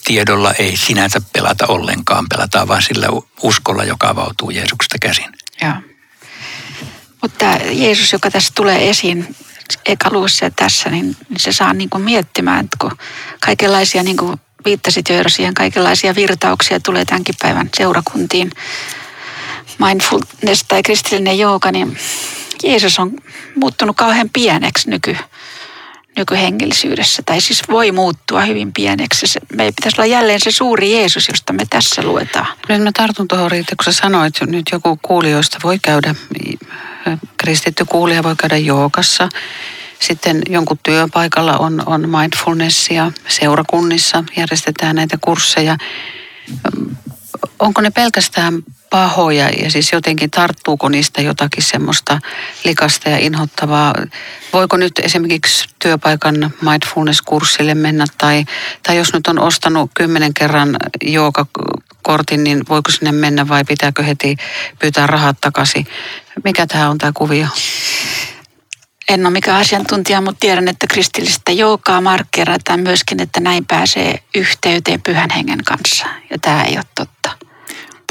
tiedolla 0.05 0.53
ei 0.53 0.77
sinänsä 0.77 1.23
pelata 1.33 1.67
ollenkaan, 1.67 2.27
pelataan 2.29 2.69
vaan 2.69 2.83
sillä 2.83 3.07
uskolla, 3.43 3.85
joka 3.85 4.09
avautuu 4.09 4.51
Jeesuksesta 4.51 4.97
käsin. 5.01 5.33
Joo. 5.63 5.75
Mutta 7.23 7.47
Jeesus, 7.71 8.13
joka 8.13 8.31
tässä 8.31 8.53
tulee 8.55 8.91
esiin 8.91 9.37
ekaluussa 9.87 10.45
ja 10.45 10.51
tässä, 10.51 10.91
niin, 10.91 11.17
niin 11.29 11.41
se 11.41 11.53
saa 11.53 11.73
niin 11.73 11.91
kuin 11.91 12.03
miettimään, 12.03 12.65
että 12.65 12.77
kun 12.81 12.99
kaikenlaisia, 13.41 14.03
niin 14.03 14.17
kuin 14.17 14.41
viittasit 14.65 15.09
jo 15.09 15.29
siihen, 15.29 15.55
kaikenlaisia 15.55 16.15
virtauksia 16.15 16.81
tulee 16.81 17.05
tämänkin 17.05 17.35
päivän 17.43 17.69
seurakuntiin, 17.77 18.51
mindfulness 19.79 20.65
tai 20.69 20.83
kristillinen 20.83 21.39
jooga, 21.39 21.73
niin 21.73 21.99
Jeesus 22.63 22.99
on 22.99 23.13
muuttunut 23.57 23.97
kauhean 23.97 24.31
pieneksi 24.33 24.91
nyky, 24.91 25.17
nykyhengellisyydessä. 26.17 27.23
Tai 27.23 27.41
siis 27.41 27.63
voi 27.71 27.93
muuttua 27.93 28.41
hyvin 28.41 28.73
pieneksi. 28.73 29.27
Se, 29.27 29.41
meidän 29.57 29.75
pitäisi 29.75 30.01
olla 30.01 30.07
jälleen 30.07 30.41
se 30.41 30.51
suuri 30.51 30.93
Jeesus, 30.93 31.29
josta 31.29 31.53
me 31.53 31.67
tässä 31.71 32.03
luetaan. 32.03 32.47
Nyt 32.69 32.83
mä 32.83 32.91
tartun 32.97 33.29
tuohon 33.29 33.51
Riitta, 33.51 33.77
kun 33.77 33.93
sä 33.93 34.01
sanoit, 34.01 34.37
että 34.37 34.47
nyt 34.47 34.67
joku 34.73 34.99
kuulijoista 35.03 35.59
voi 35.63 35.79
käydä, 35.79 36.15
kristitty 37.37 37.85
kuulija 37.85 38.23
voi 38.23 38.37
käydä 38.37 38.57
jookassa. 38.57 39.29
Sitten 40.01 40.43
jonkun 40.49 40.79
työpaikalla 40.83 41.59
on, 41.59 41.83
on 41.87 42.09
mindfulnessia, 42.09 43.13
seurakunnissa 43.29 44.25
järjestetään 44.37 44.97
näitä 44.97 45.19
kursseja. 45.21 45.77
Onko 47.59 47.81
ne 47.81 47.91
pelkästään 47.91 48.63
pahoja 48.91 49.49
ja 49.49 49.71
siis 49.71 49.93
jotenkin 49.93 50.31
tarttuuko 50.31 50.89
niistä 50.89 51.23
jotakin 51.23 51.63
semmoista 51.63 52.19
likasta 52.65 53.09
ja 53.09 53.19
inhottavaa. 53.19 53.95
Voiko 54.53 54.77
nyt 54.77 54.93
esimerkiksi 54.99 55.69
työpaikan 55.79 56.53
mindfulness-kurssille 56.63 57.75
mennä 57.75 58.05
tai, 58.19 58.45
tai 58.83 58.97
jos 58.97 59.13
nyt 59.13 59.27
on 59.27 59.39
ostanut 59.39 59.91
kymmenen 59.95 60.35
kerran 60.35 60.77
kortin, 62.03 62.45
niin 62.45 62.63
voiko 62.69 62.91
sinne 62.91 63.13
mennä 63.13 63.49
vai 63.49 63.65
pitääkö 63.65 64.03
heti 64.03 64.37
pyytää 64.79 65.07
rahat 65.07 65.37
takaisin? 65.41 65.87
Mikä 66.45 66.67
tämä 66.67 66.91
on 66.91 66.99
tämä 66.99 67.13
kuvio? 67.15 67.47
En 69.13 69.27
ole 69.27 69.33
mikään 69.33 69.61
asiantuntija, 69.61 70.21
mutta 70.21 70.41
tiedän, 70.41 70.69
että 70.69 70.87
kristillistä 70.87 71.53
joukaa 71.53 72.01
markkerataan 72.01 72.81
myöskin, 72.81 73.23
että 73.23 73.41
näin 73.41 73.67
pääsee 73.67 74.23
yhteyteen 74.35 75.03
pyhän 75.03 75.31
hengen 75.31 75.65
kanssa. 75.65 76.07
Ja 76.31 76.39
tämä 76.39 76.65
ei 76.65 76.77
ole 76.77 76.85
totta 76.95 77.31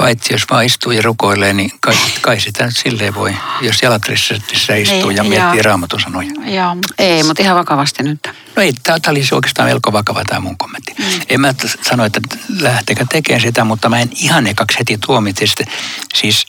paitsi 0.01 0.33
jos 0.33 0.43
vaan 0.51 0.65
istuu 0.65 0.91
ja 0.91 1.01
rukoilee, 1.01 1.53
niin 1.53 1.71
kai, 1.81 1.95
kai 2.21 2.39
sitä 2.39 2.65
nyt 2.65 2.77
silleen 2.77 3.15
voi, 3.15 3.35
jos 3.61 3.81
jalatrissa 3.81 4.35
istuu 4.75 5.09
niin, 5.09 5.17
ja 5.17 5.23
miettii 5.23 5.61
raamatun 5.61 6.01
sanoja. 6.01 6.31
Joo, 6.45 6.75
ei, 6.99 7.23
mutta 7.23 7.43
ihan 7.43 7.57
vakavasti 7.57 8.03
nyt. 8.03 8.19
No 8.55 8.63
ei, 8.63 8.73
tämä 8.83 8.97
olisi 9.07 9.35
oikeastaan 9.35 9.69
melko 9.69 9.93
vakava 9.93 10.23
tämä 10.25 10.39
mun 10.39 10.57
kommentti. 10.57 10.93
Mm. 10.97 11.05
En 11.29 11.41
mä 11.41 11.53
sano, 11.81 12.05
että 12.05 12.19
lähtekää 12.59 13.05
tekemään 13.09 13.41
sitä, 13.41 13.63
mutta 13.63 13.89
mä 13.89 13.99
en 13.99 14.09
ihan 14.15 14.47
ekaksi 14.47 14.79
heti 14.79 14.97
tuomitse 15.05 15.47
sitä. 15.47 15.63
Siis 16.13 16.45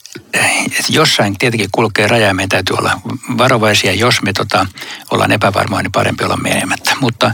jossain 0.88 1.38
tietenkin 1.38 1.68
kulkee 1.72 2.06
raja 2.06 2.26
ja 2.26 2.34
meidän 2.34 2.48
täytyy 2.48 2.76
olla 2.76 3.00
varovaisia. 3.38 3.92
Jos 3.92 4.22
me 4.22 4.32
tota, 4.32 4.66
ollaan 5.10 5.32
epävarmoja, 5.32 5.82
niin 5.82 5.92
parempi 5.92 6.24
olla 6.24 6.36
menemättä. 6.36 6.96
Mutta, 7.00 7.30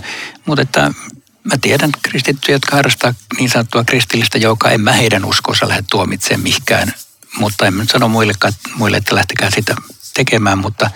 mutta 0.47 0.63
että 0.63 0.93
mä 1.49 1.59
tiedän 1.61 1.91
kristittyjä, 2.03 2.55
jotka 2.57 2.77
harrastaa 2.77 3.15
niin 3.39 3.51
sanottua 3.51 3.85
kristillistä 3.85 4.39
joka 4.39 4.71
En 4.71 4.81
mä 4.81 4.93
heidän 4.93 5.25
uskonsa 5.25 5.69
lähde 5.69 5.85
tuomitsemaan 5.91 6.43
mihinkään, 6.43 6.93
mutta 7.39 7.67
en 7.67 7.75
mä 7.75 7.83
nyt 7.83 7.91
sano 7.91 8.09
muille, 8.09 8.33
muille 8.75 8.97
että 8.97 9.15
lähtekää 9.15 9.51
sitä 9.51 9.75
tekemään, 10.15 10.59
mutta, 10.59 10.91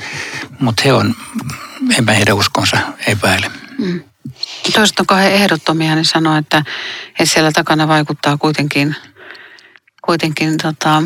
mutta 0.61 0.82
he 0.85 0.92
on, 0.92 1.16
en 1.99 2.04
mä 2.04 2.12
heidän 2.12 2.37
uskonsa 2.37 2.78
epäile. 3.06 3.50
Mm. 3.78 4.00
Toiset 4.73 5.00
on 5.00 5.06
kauhean 5.06 5.32
ehdottomia, 5.32 5.94
niin 5.94 6.04
sanoo, 6.04 6.37
että, 6.37 6.64
että 7.09 7.35
siellä 7.35 7.52
takana 7.52 7.88
vaikuttaa 7.88 8.37
kuitenkin, 8.37 8.97
kuitenkin 10.02 10.56
tota, 10.62 11.02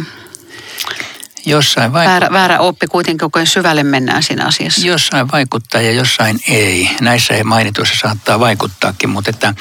Jossain 1.46 1.92
vaikuttaa. 1.92 2.12
Väärä, 2.12 2.32
väärä 2.32 2.58
oppi 2.58 2.86
kuitenkin, 2.86 3.18
koko 3.18 3.38
ajan 3.38 3.46
syvälle 3.46 3.82
mennään 3.82 4.22
siinä 4.22 4.46
asiassa. 4.46 4.86
Jossain 4.86 5.32
vaikuttaa 5.32 5.80
ja 5.80 5.92
jossain 5.92 6.40
ei. 6.48 6.90
Näissä 7.00 7.34
ei 7.34 7.44
mainituissa 7.44 7.96
saattaa 8.00 8.40
vaikuttaakin, 8.40 9.10
mutta 9.10 9.30
että, 9.30 9.54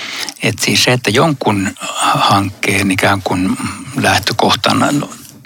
että 0.44 0.66
siis 0.66 0.84
se, 0.84 0.94
että 0.94 1.10
jonkun 1.10 1.76
hankkeen 2.14 2.92
ikään 2.92 3.22
kuin 3.22 3.58
lähtökohtana 3.96 4.88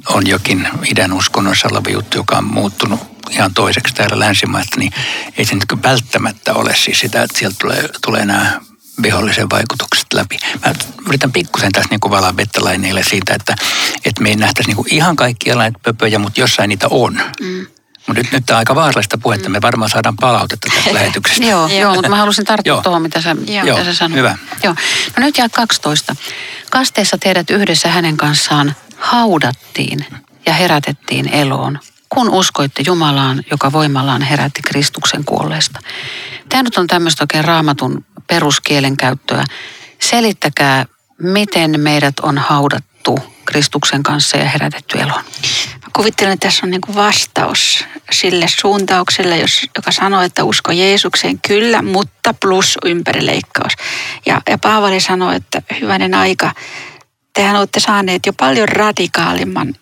on 0.10 0.28
jokin 0.28 0.70
idän 0.92 1.14
uskonnoissa 1.14 1.68
oleva 1.72 1.90
juttu, 1.90 2.18
joka 2.18 2.38
on 2.38 2.44
muuttunut 2.44 3.00
ihan 3.30 3.54
toiseksi 3.54 3.94
täällä 3.94 4.20
länsimaista, 4.20 4.80
niin 4.80 4.92
ei 5.38 5.46
se 5.46 5.56
nyt 5.56 5.84
välttämättä 5.84 6.54
ole 6.54 6.76
siis 6.76 7.00
sitä, 7.00 7.24
että 7.24 7.40
sieltä 7.40 7.56
tulee, 7.62 7.90
tulee 8.06 8.26
nämä 8.26 8.62
vihollisen 9.04 9.50
vaikutukset 9.50 10.08
läpi. 10.14 10.38
Mä 10.66 10.74
yritän 11.08 11.32
pikkusen 11.32 11.72
tässä 11.72 11.90
niin 11.90 12.12
valaa 12.12 12.38
vettä 12.38 12.62
siitä, 13.10 13.34
että, 13.34 13.56
että 14.06 14.22
me 14.22 14.30
ei 14.30 14.36
nähtäisi 14.36 14.74
niin 14.74 14.94
ihan 14.94 15.16
kaikkia 15.16 15.56
näitä 15.56 15.80
pöpöjä, 15.84 16.20
mutta 16.20 16.40
jossain 16.40 16.70
niitä 16.70 16.88
on. 16.90 17.22
Mm. 17.42 17.68
Mutta 18.08 18.22
nyt, 18.24 18.32
nyt 18.32 18.46
tämä 18.46 18.58
on 18.58 18.60
aika 18.60 18.76
vaarallista 18.76 19.18
puhetta. 19.18 19.50
Me 19.50 19.62
varmaan 19.62 19.90
saadaan 19.90 20.16
palautetta 20.16 20.68
tästä 20.76 20.94
lähetyksestä. 21.00 21.46
joo, 21.46 21.68
joo, 21.68 21.94
mutta 21.94 22.10
mä 22.10 22.16
halusin 22.16 22.46
tarttua 22.46 22.82
tuohon, 22.82 23.02
mitä 23.02 23.22
sä, 23.22 23.36
joo. 23.48 23.66
mitä 23.66 23.84
sä 23.84 23.94
sanoit. 23.94 24.18
Hyvä. 24.18 24.38
Joo. 24.64 24.76
No 25.18 25.26
nyt 25.26 25.38
jää 25.38 25.50
12. 25.50 26.16
Kasteessa 26.70 27.18
teidät 27.18 27.50
yhdessä 27.50 27.90
hänen 27.90 28.18
kanssaan 28.18 28.76
haudattiin 28.98 30.06
ja 30.46 30.54
herätettiin 30.54 31.30
eloon, 31.30 31.80
kun 32.10 32.30
uskoitte 32.30 32.84
Jumalaan, 32.86 33.44
joka 33.52 33.72
voimallaan 33.72 34.22
herätti 34.22 34.62
Kristuksen 34.62 35.26
kuolleesta. 35.26 35.80
Tämä 36.50 36.64
nyt 36.64 36.78
on 36.78 36.88
tämmöistä 36.88 37.24
oikein 37.24 37.46
raamatun 37.46 38.06
peruskielen 38.28 38.98
käyttöä. 38.98 39.44
Selittäkää, 40.02 40.86
miten 41.22 41.80
meidät 41.80 42.20
on 42.20 42.38
haudattu 42.38 43.20
Kristuksen 43.46 44.04
kanssa 44.04 44.38
ja 44.38 44.50
herätetty 44.50 44.98
eloon. 44.98 45.24
Mä 45.74 45.88
kuvittelen, 45.96 46.34
että 46.34 46.48
tässä 46.48 46.66
on 46.66 46.72
niin 46.72 46.96
vastaus 46.96 47.86
sille 48.12 48.46
suuntaukselle, 48.60 49.38
jos, 49.38 49.62
joka 49.76 49.92
sanoo, 49.92 50.22
että 50.22 50.44
usko 50.44 50.72
Jeesukseen 50.72 51.40
kyllä, 51.48 51.82
mutta 51.82 52.34
plus 52.34 52.78
ympärileikkaus. 52.86 53.74
Ja, 54.26 54.42
ja 54.50 54.58
Paavali 54.58 55.00
sanoi, 55.00 55.36
että 55.36 55.62
hyvänen 55.82 56.14
aika, 56.14 56.52
tehän 57.34 57.56
olette 57.56 57.80
saaneet 57.80 58.26
jo 58.26 58.34
paljon 58.34 58.70
radikaalimman 58.70 59.76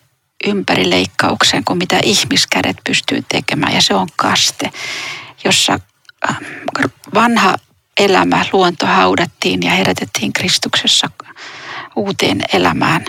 ympärileikkauksen 0.46 1.64
kuin 1.64 1.78
mitä 1.78 1.98
ihmiskädet 2.02 2.76
pystyy 2.86 3.24
tekemään. 3.28 3.74
Ja 3.74 3.82
se 3.82 3.94
on 3.94 4.08
kaste, 4.16 4.70
jossa 5.44 5.78
äh, 6.28 6.38
vanha 7.14 7.54
elämä, 7.98 8.44
luonto 8.52 8.86
haudattiin 8.86 9.62
ja 9.62 9.70
herätettiin 9.70 10.32
Kristuksessa 10.32 11.10
uuteen 11.96 12.40
elämään. 12.52 13.04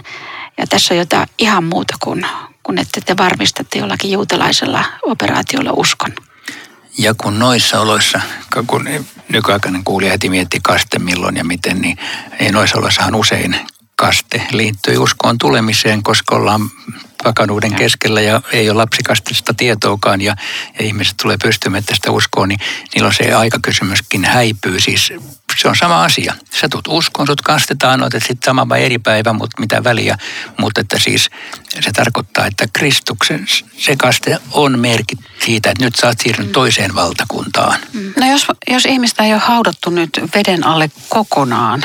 Ja 0.58 0.68
tässä 0.68 0.94
on 0.94 0.98
jotain 0.98 1.28
ihan 1.38 1.64
muuta 1.64 1.96
kuin, 2.04 2.26
kuin 2.64 2.78
että 2.78 3.02
te 3.06 3.18
varmistatte 3.18 3.80
jollakin 3.80 4.12
juutalaisella 4.12 4.86
operaatiolla 5.02 5.72
uskon. 5.72 6.14
Ja 6.98 7.14
kun 7.14 7.40
noissa 7.40 7.80
oloissa, 7.80 8.22
kun 8.68 8.90
nykyaikainen 9.30 9.84
kuulija 9.84 10.12
heti 10.12 10.30
mietti 10.30 10.60
kaste 10.64 11.00
milloin 11.00 11.36
ja 11.36 11.44
miten, 11.44 11.82
niin 11.82 11.98
noissa 12.52 12.78
oloissahan 12.78 13.16
usein 13.16 13.60
kaste 14.00 14.48
liittyy 14.52 14.98
uskoon 14.98 15.38
tulemiseen, 15.38 16.04
koska 16.04 16.36
ollaan 16.36 16.62
vakanuuden 17.26 17.76
keskellä 17.76 18.22
ja 18.22 18.42
ei 18.52 18.70
ole 18.70 18.78
lapsikastista 18.78 19.54
tietoakaan 19.54 20.22
ja, 20.22 20.36
ja 20.80 20.86
ihmiset 20.86 21.18
tulee 21.22 21.38
pystymään 21.44 21.84
tästä 21.84 22.12
uskoon, 22.12 22.50
niin 22.50 22.60
niillä 22.96 23.12
se 23.12 23.34
aikakysymyskin 23.34 24.26
häipyy. 24.26 24.80
Siis 24.80 25.14
se 25.62 25.68
on 25.68 25.76
sama 25.76 26.04
asia. 26.04 26.34
Sä 26.52 26.70
tulet 26.70 26.88
uskoon, 26.88 27.28
sut 27.28 27.42
kastetaan, 27.42 28.02
olet 28.02 28.14
sitten 28.14 28.46
sama 28.46 28.70
vai 28.70 28.84
eri 28.84 28.98
päivä, 29.00 29.34
mutta 29.34 29.60
mitä 29.60 29.84
väliä. 29.84 30.18
Mutta 30.58 30.82
että 30.82 31.00
siis 31.00 31.30
se 31.80 31.92
tarkoittaa, 31.92 32.46
että 32.46 32.66
Kristuksen 32.74 33.46
se 33.78 33.96
kaste 33.96 34.38
on 34.52 34.80
merkki 34.80 35.16
siitä, 35.46 35.72
että 35.72 35.86
nyt 35.86 35.96
sä 35.96 36.08
oot 36.08 36.20
siirtynyt 36.20 36.50
mm. 36.50 36.54
toiseen 36.54 36.96
valtakuntaan. 36.96 37.80
No 38.20 38.32
jos, 38.32 38.48
jos 38.70 38.86
ihmistä 38.86 39.24
ei 39.24 39.34
ole 39.34 39.42
haudattu 39.42 39.90
nyt 39.90 40.20
veden 40.36 40.66
alle 40.66 40.92
kokonaan, 41.10 41.84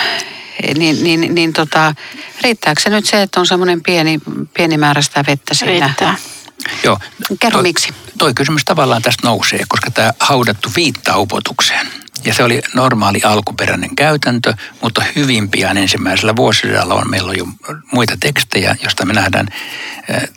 niin, 0.77 1.05
niin, 1.05 1.35
niin 1.35 1.53
tota, 1.53 1.95
riittääkö 2.43 2.81
se 2.81 2.91
nyt 2.91 3.07
se, 3.07 3.23
että 3.23 3.41
on 3.41 3.47
semmoinen 3.47 3.83
pieni, 3.83 4.21
pieni 4.55 4.77
määrä 4.77 5.03
sitä 5.03 5.25
vettä 5.27 5.55
siinä? 5.55 5.87
Riittää. 5.87 6.17
Joo. 6.85 6.99
Kerro 7.41 7.57
toi, 7.57 7.63
miksi. 7.63 7.95
Toi 8.19 8.35
kysymys 8.35 8.65
tavallaan 8.65 9.03
tästä 9.03 9.27
nousee, 9.27 9.65
koska 9.69 9.91
tämä 9.91 10.13
haudattu 10.21 10.69
viittaa 10.77 11.19
upotukseen. 11.19 11.87
Ja 12.25 12.35
se 12.35 12.45
oli 12.45 12.63
normaali 12.75 13.21
alkuperäinen 13.25 13.97
käytäntö, 13.97 14.55
mutta 14.83 15.05
hyvin 15.17 15.51
pian 15.51 15.77
ensimmäisellä 15.77 16.37
vuosisadalla 16.37 16.95
on 16.95 17.11
meillä 17.11 17.31
on 17.31 17.39
jo 17.39 17.47
muita 17.93 18.17
tekstejä, 18.21 18.77
josta 18.83 19.07
me 19.07 19.13
nähdään 19.13 19.49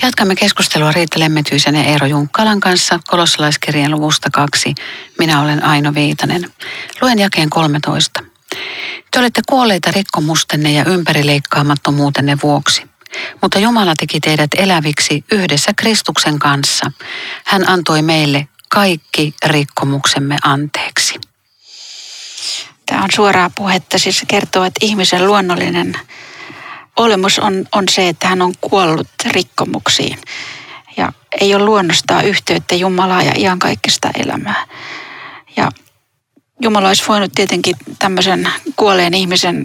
Jatkamme 0.02 0.34
keskustelua 0.34 0.92
Riitta 0.92 1.20
Lemmetyisen 1.20 1.74
ja 1.74 1.84
Eero 1.84 2.06
Junkkalan 2.06 2.60
kanssa 2.60 3.00
kolossalaiskirjan 3.08 3.90
luvusta 3.90 4.30
kaksi. 4.32 4.74
Minä 5.18 5.42
olen 5.42 5.64
Aino 5.64 5.94
Viitanen. 5.94 6.52
Luen 7.00 7.18
jakeen 7.18 7.50
13. 7.50 8.24
Te 9.10 9.18
olette 9.18 9.42
kuolleita 9.48 9.90
rikkomustenne 9.90 10.72
ja 10.72 10.84
ympärileikkaamattomuutenne 10.84 12.38
vuoksi. 12.42 12.82
Mutta 13.42 13.58
Jumala 13.58 13.94
teki 13.96 14.20
teidät 14.20 14.50
eläviksi 14.56 15.24
yhdessä 15.32 15.72
Kristuksen 15.76 16.38
kanssa. 16.38 16.92
Hän 17.44 17.68
antoi 17.68 18.02
meille 18.02 18.48
kaikki 18.68 19.34
rikkomuksemme 19.46 20.36
anteeksi. 20.42 21.14
Tämä 22.86 23.04
on 23.04 23.10
suoraa 23.14 23.50
puhetta, 23.54 23.98
siis 23.98 24.24
kertoo, 24.28 24.64
että 24.64 24.86
ihmisen 24.86 25.26
luonnollinen 25.26 25.94
olemus 26.96 27.38
on, 27.38 27.66
on 27.72 27.84
se, 27.90 28.08
että 28.08 28.28
hän 28.28 28.42
on 28.42 28.52
kuollut 28.60 29.08
rikkomuksiin 29.30 30.18
ja 30.96 31.12
ei 31.40 31.54
ole 31.54 31.64
luonnostaa 31.64 32.22
yhteyttä 32.22 32.74
Jumalaa 32.74 33.22
ja 33.22 33.32
iankaikkista 33.36 34.10
elämää. 34.18 34.66
Ja 35.56 35.70
Jumala 36.60 36.88
olisi 36.88 37.04
voinut 37.08 37.32
tietenkin 37.34 37.76
tämmöisen 37.98 38.48
kuolleen 38.76 39.14
ihmisen 39.14 39.64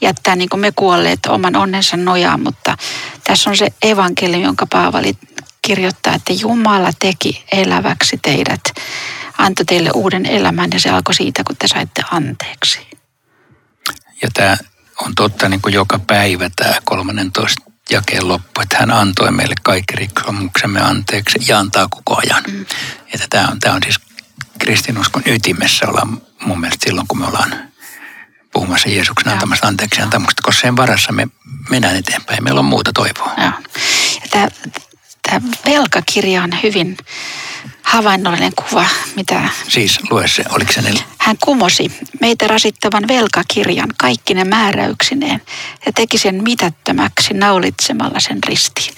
jättää 0.00 0.36
niin 0.36 0.48
kuin 0.48 0.60
me 0.60 0.72
kuolleet 0.76 1.26
oman 1.26 1.56
onnensa 1.56 1.96
nojaan, 1.96 2.42
mutta 2.42 2.76
tässä 3.24 3.50
on 3.50 3.56
se 3.56 3.68
evankeliumi, 3.82 4.44
jonka 4.44 4.66
Paavali 4.66 5.14
kirjoittaa, 5.62 6.14
että 6.14 6.32
Jumala 6.32 6.90
teki 6.98 7.44
eläväksi 7.52 8.18
teidät, 8.22 8.60
antoi 9.38 9.64
teille 9.64 9.90
uuden 9.94 10.26
elämän 10.26 10.70
ja 10.72 10.80
se 10.80 10.90
alkoi 10.90 11.14
siitä, 11.14 11.42
kun 11.46 11.56
te 11.56 11.68
saitte 11.68 12.02
anteeksi. 12.10 12.80
Ja 14.22 14.28
tämä 14.34 14.56
on 15.02 15.14
totta 15.14 15.48
niin 15.48 15.62
kuin 15.62 15.74
joka 15.74 15.98
päivä 15.98 16.50
tämä 16.56 16.74
13 16.84 17.62
jakeen 17.90 18.28
loppu, 18.28 18.60
että 18.60 18.76
hän 18.78 18.90
antoi 18.90 19.32
meille 19.32 19.54
kaikki 19.62 19.96
rikkomuksemme 19.96 20.80
anteeksi 20.80 21.38
ja 21.48 21.58
antaa 21.58 21.88
koko 21.90 22.20
ajan. 22.22 22.42
Mm. 22.48 22.66
Että 23.14 23.26
tämä 23.30 23.48
on, 23.48 23.58
tämä 23.60 23.74
on 23.74 23.82
siis 23.82 24.00
kristinuskon 24.58 25.22
ytimessä 25.26 25.86
olla 25.88 26.06
mun 26.40 26.60
mielestä 26.60 26.84
silloin, 26.84 27.08
kun 27.08 27.18
me 27.18 27.26
ollaan 27.26 27.54
puhumassa 28.52 28.88
Jeesuksen 28.88 29.32
antamasta 29.32 29.66
anteeksi 29.66 30.00
antamusta, 30.00 30.42
koska 30.42 30.60
sen 30.60 30.76
varassa 30.76 31.12
me 31.12 31.28
mennään 31.70 31.96
eteenpäin. 31.96 32.44
Meillä 32.44 32.58
on 32.58 32.64
muuta 32.64 32.92
toivoa. 32.92 33.34
Ja 33.38 33.52
tämä, 34.30 34.48
tämä 35.22 35.40
velkakirja 35.66 36.42
on 36.42 36.50
hyvin 36.62 36.96
havainnollinen 37.88 38.52
kuva, 38.54 38.84
mitä... 39.16 39.48
Siis 39.68 39.98
lue 40.10 40.28
se, 40.28 40.44
oliko 40.50 40.72
se 40.72 40.82
ne... 40.82 40.90
Hän 41.18 41.36
kumosi 41.44 41.92
meitä 42.20 42.46
rasittavan 42.46 43.08
velkakirjan 43.08 43.88
kaikki 43.98 44.34
ne 44.34 44.44
määräyksineen 44.44 45.42
ja 45.86 45.92
teki 45.92 46.18
sen 46.18 46.42
mitättömäksi 46.42 47.34
naulitsemalla 47.34 48.20
sen 48.20 48.38
ristiin. 48.46 48.94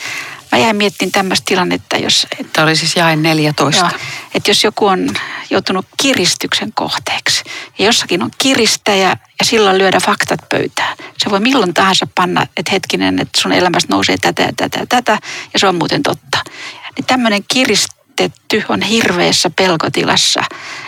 Mä 0.52 0.58
jäin 0.58 0.76
miettimään 0.76 1.12
tämmöistä 1.12 1.44
tilannetta, 1.46 1.96
jos... 1.96 2.26
Että 2.40 2.62
oli 2.62 2.76
siis 2.76 2.96
jae 2.96 3.16
14. 3.16 3.80
Joo, 3.80 4.00
että 4.34 4.50
jos 4.50 4.64
joku 4.64 4.86
on 4.86 5.08
joutunut 5.50 5.86
kiristyksen 6.02 6.72
kohteeksi 6.74 7.44
ja 7.78 7.84
jossakin 7.84 8.22
on 8.22 8.30
kiristäjä 8.38 9.16
ja 9.38 9.44
silloin 9.44 9.78
lyödä 9.78 10.00
faktat 10.00 10.40
pöytään. 10.48 10.96
Se 11.18 11.30
voi 11.30 11.40
milloin 11.40 11.74
tahansa 11.74 12.06
panna, 12.14 12.46
että 12.56 12.72
hetkinen, 12.72 13.18
että 13.18 13.40
sun 13.40 13.52
elämästä 13.52 13.92
nousee 13.94 14.16
tätä 14.20 14.42
ja 14.42 14.52
tätä 14.56 14.78
ja 14.78 14.86
tätä 14.86 15.18
ja 15.52 15.58
se 15.58 15.66
on 15.66 15.74
muuten 15.74 16.02
totta. 16.02 16.38
Niin 16.96 17.06
tämmöinen 17.06 17.44
kiristetty 18.28 18.64
on 18.68 18.82
hirveässä 18.82 19.50
pelkotilassa, 19.56 20.40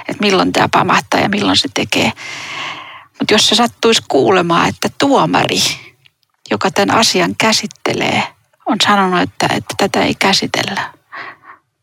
että 0.09 0.21
milloin 0.21 0.53
tämä 0.53 0.69
pamahtaa 0.69 1.21
ja 1.21 1.29
milloin 1.29 1.57
se 1.57 1.69
tekee. 1.75 2.13
Mutta 3.19 3.35
jos 3.35 3.49
se 3.49 3.55
sattuisi 3.55 4.03
kuulemaan, 4.09 4.69
että 4.69 4.89
tuomari, 4.99 5.61
joka 6.51 6.71
tämän 6.71 6.97
asian 6.97 7.37
käsittelee, 7.37 8.23
on 8.67 8.77
sanonut, 8.87 9.21
että, 9.21 9.47
että 9.57 9.75
tätä 9.77 10.03
ei 10.03 10.15
käsitellä. 10.15 10.93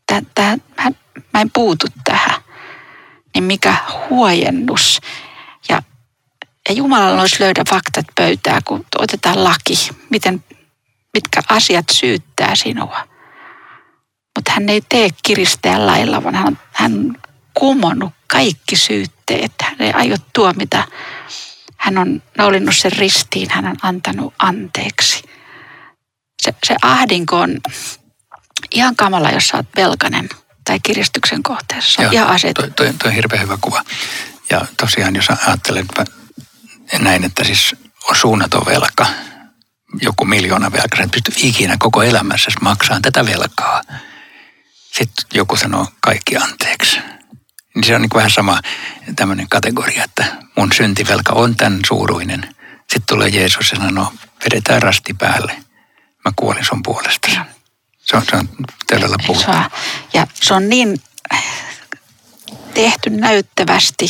Tätä, 0.07 0.57
mä, 0.83 0.91
mä 1.33 1.41
en 1.41 1.51
puutu 1.53 1.88
tähän. 2.03 2.41
Niin 3.33 3.43
mikä 3.43 3.75
huojennus. 4.09 5.01
Ja, 5.69 5.81
ja 6.69 6.75
Jumalalla 6.75 7.21
olisi 7.21 7.43
löydä 7.43 7.63
faktat 7.69 8.05
pöytää, 8.15 8.59
kun 8.65 8.85
otetaan 8.97 9.43
laki, 9.43 9.89
miten, 10.09 10.43
mitkä 11.13 11.41
asiat 11.49 11.85
syyttää 11.91 12.55
sinua. 12.55 13.18
Mutta 14.37 14.51
hän 14.51 14.69
ei 14.69 14.81
tee 14.89 15.09
kiristäjän 15.23 15.87
lailla, 15.87 16.23
vaan 16.23 16.35
hän, 16.35 16.59
hän 16.71 16.93
on 16.93 17.15
kumonnut 17.53 18.13
kaikki 18.27 18.75
syytteet. 18.75 19.51
Hän 19.61 19.75
ei 19.79 19.91
aio 19.91 20.15
tuomita. 20.33 20.83
Hän 21.77 21.97
on 21.97 22.23
naulinnut 22.37 22.75
sen 22.75 22.91
ristiin, 22.91 23.47
hän 23.51 23.67
on 23.67 23.75
antanut 23.81 24.33
anteeksi 24.39 25.23
se, 26.41 26.53
se 26.67 26.75
ahdinko 26.81 27.39
on 27.39 27.57
ihan 28.71 28.95
kamala, 28.95 29.31
jos 29.31 29.47
sä 29.47 29.57
oot 29.57 29.65
velkainen 29.75 30.29
tai 30.63 30.79
kiristyksen 30.83 31.43
kohteessa. 31.43 32.01
Joo, 32.01 32.11
ihan 32.11 32.27
aset... 32.27 32.53
toi, 32.53 32.71
toi, 32.71 32.93
toi 32.93 33.07
on 33.09 33.15
hirveän 33.15 33.41
hyvä 33.41 33.57
kuva. 33.61 33.83
Ja 34.49 34.65
tosiaan, 34.77 35.15
jos 35.15 35.27
ajattelet 35.29 35.87
näin, 36.99 37.23
että 37.23 37.43
siis 37.43 37.75
on 38.09 38.15
suunnaton 38.15 38.65
velka, 38.65 39.05
joku 40.01 40.25
miljoona 40.25 40.71
velka, 40.71 40.97
sä 40.97 41.03
et 41.03 41.11
pysty 41.11 41.31
ikinä 41.37 41.75
koko 41.79 42.03
elämässä 42.03 42.51
maksamaan 42.61 43.01
tätä 43.01 43.25
velkaa. 43.25 43.81
Sitten 44.99 45.25
joku 45.33 45.55
sanoo 45.55 45.88
kaikki 46.01 46.38
anteeksi. 46.38 46.99
Niin 47.75 47.83
se 47.83 47.95
on 47.95 48.01
niin 48.01 48.09
vähän 48.15 48.31
sama 48.31 48.62
tämmöinen 49.15 49.49
kategoria, 49.49 50.03
että 50.03 50.25
mun 50.55 50.71
syntivelka 50.71 51.33
on 51.33 51.55
tämän 51.55 51.79
suuruinen. 51.88 52.55
Sitten 52.77 53.03
tulee 53.07 53.29
Jeesus 53.29 53.71
ja 53.71 53.77
sanoo, 53.77 54.13
vedetään 54.45 54.81
rasti 54.81 55.13
päälle– 55.13 55.63
mä 56.25 56.33
kuolin 56.35 56.65
sun 56.65 56.83
puolesta. 56.83 57.29
Se 57.99 58.17
on, 58.17 58.23
se 58.29 58.35
on 58.35 58.49
todella 58.88 59.15
puhuttu. 59.27 59.51
Ja 60.13 60.27
se 60.33 60.53
on 60.53 60.69
niin 60.69 61.01
tehty 62.73 63.09
näyttävästi 63.09 64.09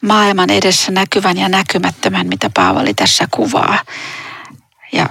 maailman 0.00 0.50
edessä 0.50 0.92
näkyvän 0.92 1.38
ja 1.38 1.48
näkymättömän, 1.48 2.26
mitä 2.26 2.50
Paavali 2.54 2.94
tässä 2.94 3.28
kuvaa. 3.30 3.78
Ja 4.92 5.08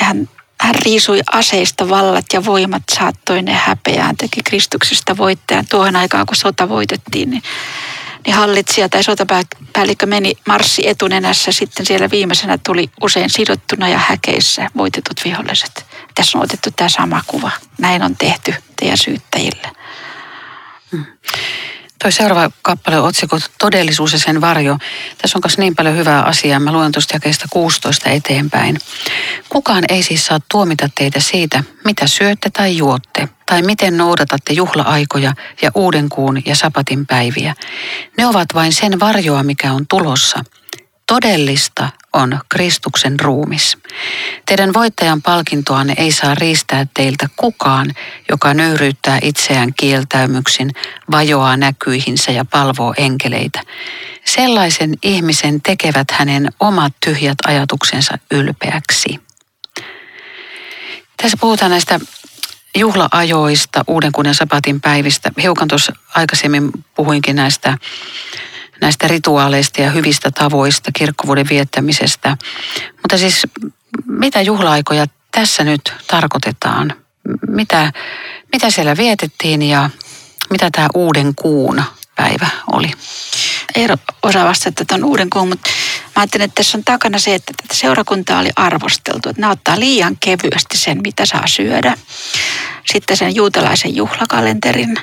hän, 0.00 0.28
hän 0.60 0.74
riisui 0.74 1.20
aseista 1.32 1.88
vallat 1.88 2.24
ja 2.32 2.44
voimat, 2.44 2.82
saattoi 2.94 3.42
ne 3.42 3.52
häpeään, 3.52 4.16
teki 4.16 4.40
Kristuksesta 4.44 5.16
voittajan. 5.16 5.66
Tuohon 5.70 5.96
aikaan, 5.96 6.26
kun 6.26 6.36
sota 6.36 6.68
voitettiin, 6.68 7.30
niin 7.30 7.42
niin 8.26 8.36
hallitsija 8.36 8.88
tai 8.88 9.02
sotapäällikkö 9.02 10.06
meni 10.06 10.32
marssi 10.46 10.88
etunenässä. 10.88 11.52
Sitten 11.52 11.86
siellä 11.86 12.10
viimeisenä 12.10 12.58
tuli 12.58 12.90
usein 13.02 13.30
sidottuna 13.30 13.88
ja 13.88 13.98
häkeissä 13.98 14.70
voitetut 14.76 15.24
viholliset. 15.24 15.86
Tässä 16.14 16.38
on 16.38 16.44
otettu 16.44 16.70
tämä 16.76 16.88
sama 16.88 17.22
kuva. 17.26 17.50
Näin 17.78 18.02
on 18.02 18.16
tehty 18.16 18.54
teidän 18.80 18.98
syyttäjille. 18.98 19.70
Hmm. 20.92 21.04
Toi 22.02 22.12
seuraava 22.12 22.50
kappale 22.62 22.98
on 22.98 23.08
otsikot 23.08 23.50
Todellisuus 23.58 24.12
ja 24.12 24.18
sen 24.18 24.40
varjo. 24.40 24.78
Tässä 25.18 25.38
on 25.38 25.42
myös 25.44 25.58
niin 25.58 25.76
paljon 25.76 25.96
hyvää 25.96 26.22
asiaa. 26.22 26.60
Mä 26.60 26.72
luen 26.72 26.92
tuosta 26.92 27.16
jakeesta 27.16 27.46
16 27.50 28.10
eteenpäin. 28.10 28.78
Kukaan 29.48 29.84
ei 29.88 30.02
siis 30.02 30.26
saa 30.26 30.38
tuomita 30.50 30.88
teitä 30.94 31.20
siitä, 31.20 31.64
mitä 31.84 32.06
syötte 32.06 32.50
tai 32.50 32.76
juotte, 32.76 33.28
tai 33.46 33.62
miten 33.62 33.96
noudatatte 33.96 34.52
juhla-aikoja 34.52 35.32
ja 35.62 35.70
uuden 35.74 36.08
kuun 36.08 36.42
ja 36.46 36.56
sapatin 36.56 37.06
päiviä. 37.06 37.54
Ne 38.18 38.26
ovat 38.26 38.48
vain 38.54 38.72
sen 38.72 39.00
varjoa, 39.00 39.42
mikä 39.42 39.72
on 39.72 39.86
tulossa– 39.86 40.44
Todellista 41.06 41.88
on 42.12 42.40
Kristuksen 42.48 43.20
ruumis. 43.20 43.78
Teidän 44.46 44.74
voittajan 44.74 45.22
palkintoanne 45.22 45.94
ei 45.96 46.12
saa 46.12 46.34
riistää 46.34 46.86
teiltä 46.94 47.28
kukaan, 47.36 47.94
joka 48.30 48.54
nöyryyttää 48.54 49.18
itseään 49.22 49.74
kieltäymyksin, 49.74 50.70
vajoaa 51.10 51.56
näkyihinsä 51.56 52.32
ja 52.32 52.44
palvoo 52.44 52.94
enkeleitä. 52.96 53.62
Sellaisen 54.24 54.94
ihmisen 55.02 55.62
tekevät 55.62 56.10
hänen 56.10 56.48
omat 56.60 56.92
tyhjät 57.04 57.38
ajatuksensa 57.46 58.18
ylpeäksi. 58.30 59.20
Tässä 61.16 61.36
puhutaan 61.40 61.70
näistä 61.70 62.00
juhlaajoista, 62.76 63.84
uuden 63.86 64.12
kuuden 64.12 64.34
sapatin 64.34 64.80
päivistä. 64.80 65.30
Hiukan 65.42 65.68
tuossa 65.68 65.92
aikaisemmin 66.14 66.70
puhuinkin 66.94 67.36
näistä 67.36 67.78
näistä 68.80 69.08
rituaaleista 69.08 69.82
ja 69.82 69.90
hyvistä 69.90 70.30
tavoista, 70.30 70.90
kirkkovuoden 70.94 71.48
viettämisestä. 71.50 72.36
Mutta 73.02 73.18
siis 73.18 73.42
mitä 74.06 74.42
juhlaaikoja 74.42 75.06
tässä 75.30 75.64
nyt 75.64 75.92
tarkoitetaan? 76.06 76.94
Mitä, 77.48 77.92
mitä 78.52 78.70
siellä 78.70 78.96
vietettiin 78.96 79.62
ja 79.62 79.90
mitä 80.50 80.70
tämä 80.70 80.88
uuden 80.94 81.34
kuun 81.34 81.82
päivä 82.16 82.46
oli? 82.72 82.90
Eero 83.74 83.96
osaa 84.22 84.44
vastata 84.44 84.84
tuon 84.84 85.04
uuden 85.04 85.30
kuun, 85.30 85.48
mutta 85.48 85.70
mä 86.16 86.22
ajattelin, 86.22 86.44
että 86.44 86.54
tässä 86.54 86.78
on 86.78 86.84
takana 86.84 87.18
se, 87.18 87.34
että 87.34 87.52
tätä 87.62 87.74
seurakuntaa 87.74 88.40
oli 88.40 88.50
arvosteltu. 88.56 89.28
Että 89.28 89.42
ne 89.42 89.48
ottaa 89.48 89.80
liian 89.80 90.16
kevyesti 90.20 90.78
sen, 90.78 91.00
mitä 91.02 91.26
saa 91.26 91.46
syödä. 91.46 91.96
Sitten 92.92 93.16
sen 93.16 93.34
juutalaisen 93.34 93.96
juhlakalenterin, 93.96 94.96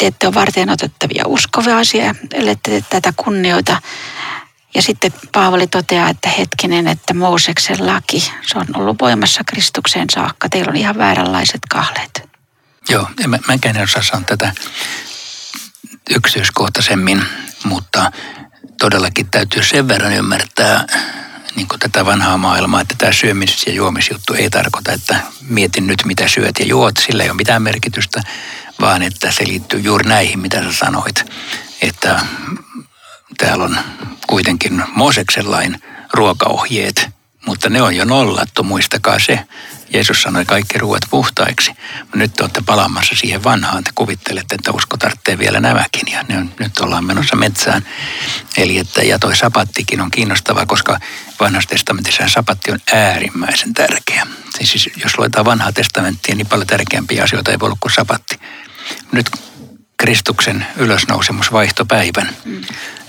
te 0.00 0.06
ette 0.06 0.26
ole 0.26 0.34
varten 0.34 0.70
otettavia 0.70 1.24
uskovaisia, 1.26 2.14
ellette 2.34 2.84
tätä 2.90 3.12
kunnioita. 3.16 3.82
Ja 4.74 4.82
sitten 4.82 5.12
Paavali 5.32 5.66
toteaa, 5.66 6.10
että 6.10 6.28
hetkinen, 6.28 6.88
että 6.88 7.14
Mooseksen 7.14 7.86
laki, 7.86 8.20
se 8.20 8.58
on 8.58 8.66
ollut 8.74 9.00
voimassa 9.00 9.42
Kristukseen 9.46 10.06
saakka. 10.14 10.48
Teillä 10.48 10.70
on 10.70 10.76
ihan 10.76 10.98
vääränlaiset 10.98 11.60
kahleet. 11.70 12.28
Joo, 12.88 13.08
mä, 13.26 13.38
mä 13.48 13.54
en 13.64 13.82
osaa 13.82 14.02
sanoa 14.02 14.24
tätä 14.26 14.52
yksityiskohtaisemmin, 16.10 17.22
mutta 17.64 18.12
todellakin 18.80 19.30
täytyy 19.30 19.62
sen 19.62 19.88
verran 19.88 20.12
ymmärtää 20.12 20.86
niin 21.56 21.68
kuin 21.68 21.80
tätä 21.80 22.06
vanhaa 22.06 22.38
maailmaa, 22.38 22.80
että 22.80 22.94
tämä 22.98 23.12
syömis- 23.12 23.66
ja 23.66 23.72
juomisjuttu 23.72 24.34
ei 24.34 24.50
tarkoita, 24.50 24.92
että 24.92 25.20
mietin 25.48 25.86
nyt 25.86 26.04
mitä 26.04 26.28
syöt 26.28 26.58
ja 26.58 26.64
juot, 26.64 26.94
sillä 26.96 27.22
ei 27.22 27.30
ole 27.30 27.36
mitään 27.36 27.62
merkitystä, 27.62 28.22
vaan 28.80 29.02
että 29.02 29.32
se 29.32 29.48
liittyy 29.48 29.80
juuri 29.80 30.08
näihin, 30.08 30.38
mitä 30.38 30.62
sä 30.62 30.72
sanoit, 30.72 31.24
että 31.82 32.20
täällä 33.38 33.64
on 33.64 33.78
kuitenkin 34.26 34.84
Mooseksen 34.94 35.50
lain 35.50 35.82
ruokaohjeet, 36.12 37.08
mutta 37.46 37.70
ne 37.70 37.82
on 37.82 37.96
jo 37.96 38.04
nollattu, 38.04 38.62
muistakaa 38.62 39.18
se. 39.18 39.44
Jeesus 39.92 40.22
sanoi 40.22 40.44
kaikki 40.44 40.78
ruoat 40.78 41.02
puhtaiksi. 41.10 41.72
Nyt 42.14 42.34
te 42.34 42.42
olette 42.42 42.62
palaamassa 42.66 43.16
siihen 43.16 43.44
vanhaan. 43.44 43.84
Te 43.84 43.90
kuvittelette, 43.94 44.54
että 44.54 44.72
usko 44.72 44.96
tarvitsee 44.96 45.38
vielä 45.38 45.60
nämäkin. 45.60 46.12
Ja 46.12 46.24
ne 46.28 46.46
nyt 46.58 46.78
ollaan 46.78 47.04
menossa 47.04 47.36
metsään. 47.36 47.86
Eli 48.56 48.78
että, 48.78 49.02
ja 49.02 49.18
toi 49.18 49.36
sapattikin 49.36 50.00
on 50.00 50.10
kiinnostava, 50.10 50.66
koska 50.66 50.98
vanhassa 51.40 51.68
testamentissa 51.68 52.28
sapatti 52.28 52.72
on 52.72 52.78
äärimmäisen 52.92 53.74
tärkeä. 53.74 54.26
Siis 54.62 54.90
jos 55.04 55.18
luetaan 55.18 55.44
vanhaa 55.44 55.72
testamenttia, 55.72 56.34
niin 56.34 56.46
paljon 56.46 56.66
tärkeämpiä 56.66 57.24
asioita 57.24 57.50
ei 57.50 57.60
voi 57.60 57.66
olla 57.66 57.76
kuin 57.80 57.92
sapatti. 57.92 58.40
Nyt 59.12 59.30
Kristuksen 59.96 60.66
ylösnousemus 60.76 61.52
vaihtopäivän. 61.52 62.36
Mm. 62.44 62.62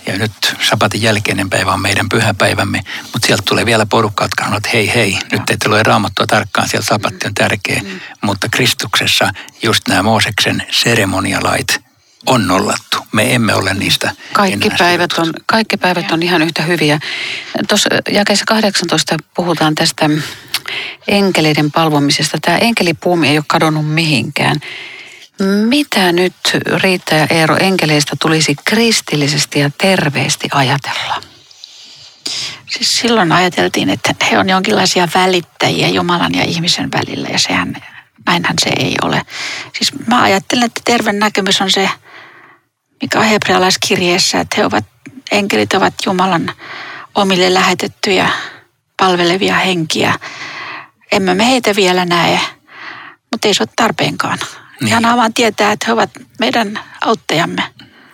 Ja 0.07 0.17
nyt 0.17 0.31
sapatin 0.69 1.01
jälkeinen 1.01 1.49
päivä 1.49 1.73
on 1.73 1.81
meidän 1.81 2.09
pyhäpäivämme, 2.09 2.81
mutta 3.03 3.25
sieltä 3.27 3.43
tulee 3.47 3.65
vielä 3.65 3.85
porukka, 3.85 4.23
jotka 4.23 4.43
sanoo, 4.43 4.57
että 4.57 4.69
hei 4.73 4.93
hei, 4.93 5.17
nyt 5.31 5.49
ette 5.49 5.69
lue 5.69 5.83
raamattua 5.83 6.27
tarkkaan, 6.27 6.69
siellä 6.69 6.85
sapatti 6.85 7.27
on 7.27 7.33
tärkeä. 7.33 7.81
Mm. 7.83 7.99
Mutta 8.21 8.47
Kristuksessa 8.51 9.31
just 9.63 9.87
nämä 9.87 10.03
Mooseksen 10.03 10.63
seremonialait 10.71 11.81
on 12.25 12.47
nollattu. 12.47 12.97
Me 13.11 13.35
emme 13.35 13.55
ole 13.55 13.73
niistä 13.73 14.11
Kaikki 14.33 14.69
päivät 14.77 15.13
on, 15.17 15.33
kaikki 15.45 15.77
päivät 15.77 16.11
on 16.11 16.23
ihan 16.23 16.41
yhtä 16.41 16.63
hyviä. 16.63 16.99
Tuossa 17.67 17.89
jakeessa 18.11 18.45
18 18.47 19.17
puhutaan 19.35 19.75
tästä 19.75 20.09
enkeleiden 21.07 21.71
palvomisesta. 21.71 22.37
Tämä 22.41 22.57
enkelipuumi 22.57 23.29
ei 23.29 23.37
ole 23.37 23.45
kadonnut 23.47 23.93
mihinkään. 23.93 24.55
Mitä 25.67 26.11
nyt 26.11 26.33
Riitta 26.83 27.15
ja 27.15 27.27
Eero 27.29 27.57
enkeleistä 27.59 28.15
tulisi 28.21 28.55
kristillisesti 28.65 29.59
ja 29.59 29.69
terveesti 29.77 30.47
ajatella? 30.51 31.21
Siis 32.69 32.99
silloin 32.99 33.31
ajateltiin, 33.31 33.89
että 33.89 34.15
he 34.31 34.39
on 34.39 34.49
jonkinlaisia 34.49 35.07
välittäjiä 35.15 35.87
Jumalan 35.87 36.35
ja 36.35 36.43
ihmisen 36.43 36.91
välillä 36.91 37.27
ja 37.27 37.39
sehän, 37.39 37.75
näinhän 38.25 38.55
se 38.63 38.69
ei 38.79 38.95
ole. 39.03 39.21
Siis 39.77 40.07
mä 40.07 40.21
ajattelen, 40.21 40.65
että 40.65 40.81
terve 40.85 41.13
näkemys 41.13 41.61
on 41.61 41.71
se, 41.71 41.89
mikä 43.01 43.19
on 43.19 43.25
hebrealaiskirjeessä, 43.25 44.39
että 44.39 44.55
he 44.57 44.65
ovat, 44.65 44.85
enkelit 45.31 45.73
ovat 45.73 45.93
Jumalan 46.05 46.53
omille 47.15 47.53
lähetettyjä 47.53 48.29
palvelevia 48.97 49.55
henkiä. 49.55 50.13
Emme 51.11 51.33
me 51.33 51.47
heitä 51.47 51.75
vielä 51.75 52.05
näe, 52.05 52.39
mutta 53.31 53.47
ei 53.47 53.53
se 53.53 53.63
ole 53.63 53.69
tarpeenkaan. 53.75 54.39
Niin. 54.81 54.93
Hän 54.93 55.17
vaan 55.17 55.33
tietää, 55.33 55.71
että 55.71 55.85
he 55.87 55.93
ovat 55.93 56.09
meidän 56.39 56.79
auttajamme. 57.01 57.63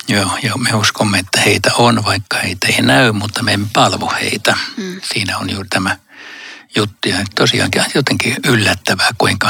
Joo, 0.08 0.38
joo, 0.43 0.58
me 0.58 0.73
uskomme, 0.73 1.19
että 1.19 1.41
heitä 1.41 1.71
on, 1.77 2.06
vaikka 2.06 2.38
heitä 2.38 2.67
ei 2.67 2.82
näy, 2.82 3.12
mutta 3.12 3.43
me 3.43 3.53
emme 3.53 3.67
palvo 3.73 4.13
heitä. 4.21 4.58
Mm. 4.77 5.01
Siinä 5.13 5.38
on 5.38 5.49
juuri 5.49 5.69
tämä 5.69 5.97
juttu. 6.75 7.10
Ja 7.10 7.17
tosiaankin 7.36 7.84
jotenkin 7.95 8.36
yllättävää, 8.45 9.10
kuinka 9.17 9.49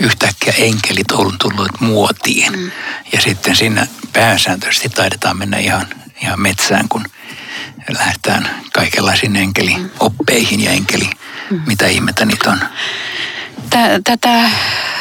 yhtäkkiä 0.00 0.52
enkelit 0.56 1.10
on 1.10 1.38
tullut 1.38 1.80
muotiin. 1.80 2.52
Mm. 2.52 2.70
Ja 3.12 3.20
sitten 3.20 3.56
siinä 3.56 3.86
pääsääntöisesti 4.12 4.88
taidetaan 4.88 5.38
mennä 5.38 5.58
ihan, 5.58 5.86
ihan 6.22 6.40
metsään, 6.40 6.88
kun 6.88 7.04
lähdetään 7.88 8.50
kaikenlaisiin 8.72 9.36
enkelioppeihin 9.36 10.60
ja 10.60 10.70
enkeli, 10.70 11.10
mm. 11.50 11.60
mitä 11.66 11.86
ihmettä 11.86 12.24
niitä 12.24 12.50
on. 12.50 12.60
Tätä 14.04 14.50